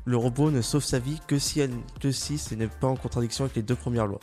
[0.06, 2.96] le robot ne sauve sa vie que si, elle, que si ce n'est pas en
[2.96, 4.20] contradiction avec les deux premières lois.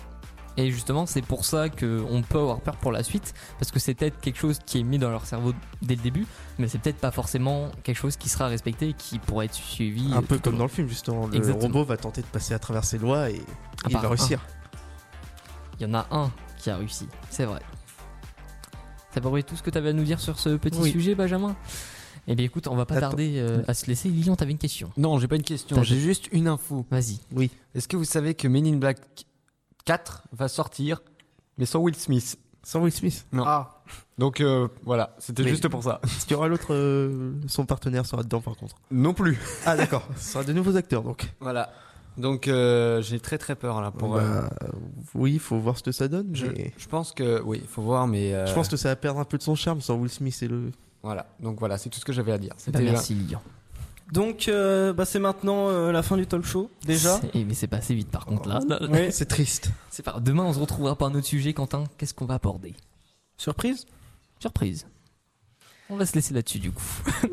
[0.58, 3.94] Et justement, c'est pour ça qu'on peut avoir peur pour la suite, parce que c'est
[3.94, 6.26] peut-être quelque chose qui est mis dans leur cerveau dès le début,
[6.58, 10.12] mais c'est peut-être pas forcément quelque chose qui sera respecté et qui pourrait être suivi.
[10.12, 11.26] Un euh, peu tout au comme dans le film, justement.
[11.26, 11.78] Le Exactement.
[11.78, 13.40] robot va tenter de passer à travers ces lois et
[13.88, 14.16] il va un.
[15.82, 17.58] Il y en a un qui a réussi, c'est vrai.
[19.10, 20.78] C'est à peu près tout ce que tu avais à nous dire sur ce petit
[20.78, 20.92] Oui.
[20.92, 21.56] sujet, Benjamin?
[22.28, 23.08] Eh bien écoute, on va pas Attends.
[23.08, 24.08] tarder euh, à se laisser.
[24.08, 24.92] Lilian, t'avais une question.
[24.96, 26.86] Non, j'ai pas une question, j'ai juste une info.
[26.88, 27.18] Vas-y.
[27.32, 27.50] Oui.
[27.74, 28.98] Est-ce que vous savez que Men in Black
[29.86, 31.02] 4 va sortir,
[31.58, 32.38] mais sans Will Smith?
[32.62, 33.26] Sans Will Smith?
[33.32, 33.42] Non.
[33.44, 33.82] Ah,
[34.18, 35.98] Donc euh, voilà, c'était juste pour ça.
[36.04, 36.72] Est-ce qu'il y aura l'autre.
[36.72, 38.76] euh, son partenaire sera dedans par contre?
[38.92, 39.36] Non plus.
[39.66, 40.06] Ah d'accord.
[40.16, 41.32] Ce sera de nouveaux acteurs donc.
[41.40, 41.72] Voilà.
[42.18, 44.16] Donc euh, j'ai très très peur là pour.
[44.16, 44.50] euh, Bah,
[45.14, 46.28] oui, il faut voir ce que ça donne.
[46.34, 48.88] je, mais je pense que oui, il faut voir, mais euh, Je pense que ça
[48.90, 50.70] va perdre un peu de son charme sans Will Smith et le.
[51.02, 51.26] voilà.
[51.40, 52.54] Donc voilà, c'est tout ce que j'avais à dire.
[52.68, 53.40] Bah, merci, Lilian.
[54.12, 57.18] donc euh, bah, c'est maintenant euh, la fin du talk show, déjà.
[57.20, 58.60] C'est- eh, mais c'est passé vite par contre là.
[58.90, 59.10] Oui.
[59.10, 59.70] C'est triste.
[59.90, 60.20] C'est pas.
[60.20, 61.54] Demain, on se retrouvera par un autre sujet.
[61.54, 62.74] Quentin, qu'est-ce qu'on va aborder?
[63.38, 63.86] Surprise?
[64.38, 64.86] Surprise.
[65.88, 66.84] On va se laisser là-dessus du coup.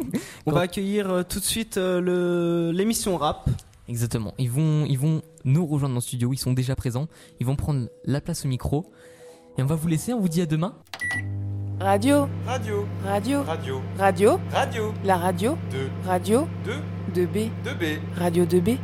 [0.45, 3.49] On Quand- va accueillir euh, tout de suite euh, le- l'émission rap.
[3.89, 4.35] Exactement.
[4.37, 6.31] Ils vont, ils vont nous rejoindre dans le studio.
[6.31, 7.07] Ils sont déjà présents.
[7.39, 8.91] Ils vont prendre la place au micro.
[9.57, 10.13] Et on va vous laisser.
[10.13, 10.75] On vous dit à demain.
[11.79, 16.47] Radio, Radio, radio, radio, radio, radio, la radio, 2, radio,
[17.15, 17.99] 2, 2B, 2B.
[18.17, 18.77] radio 2B.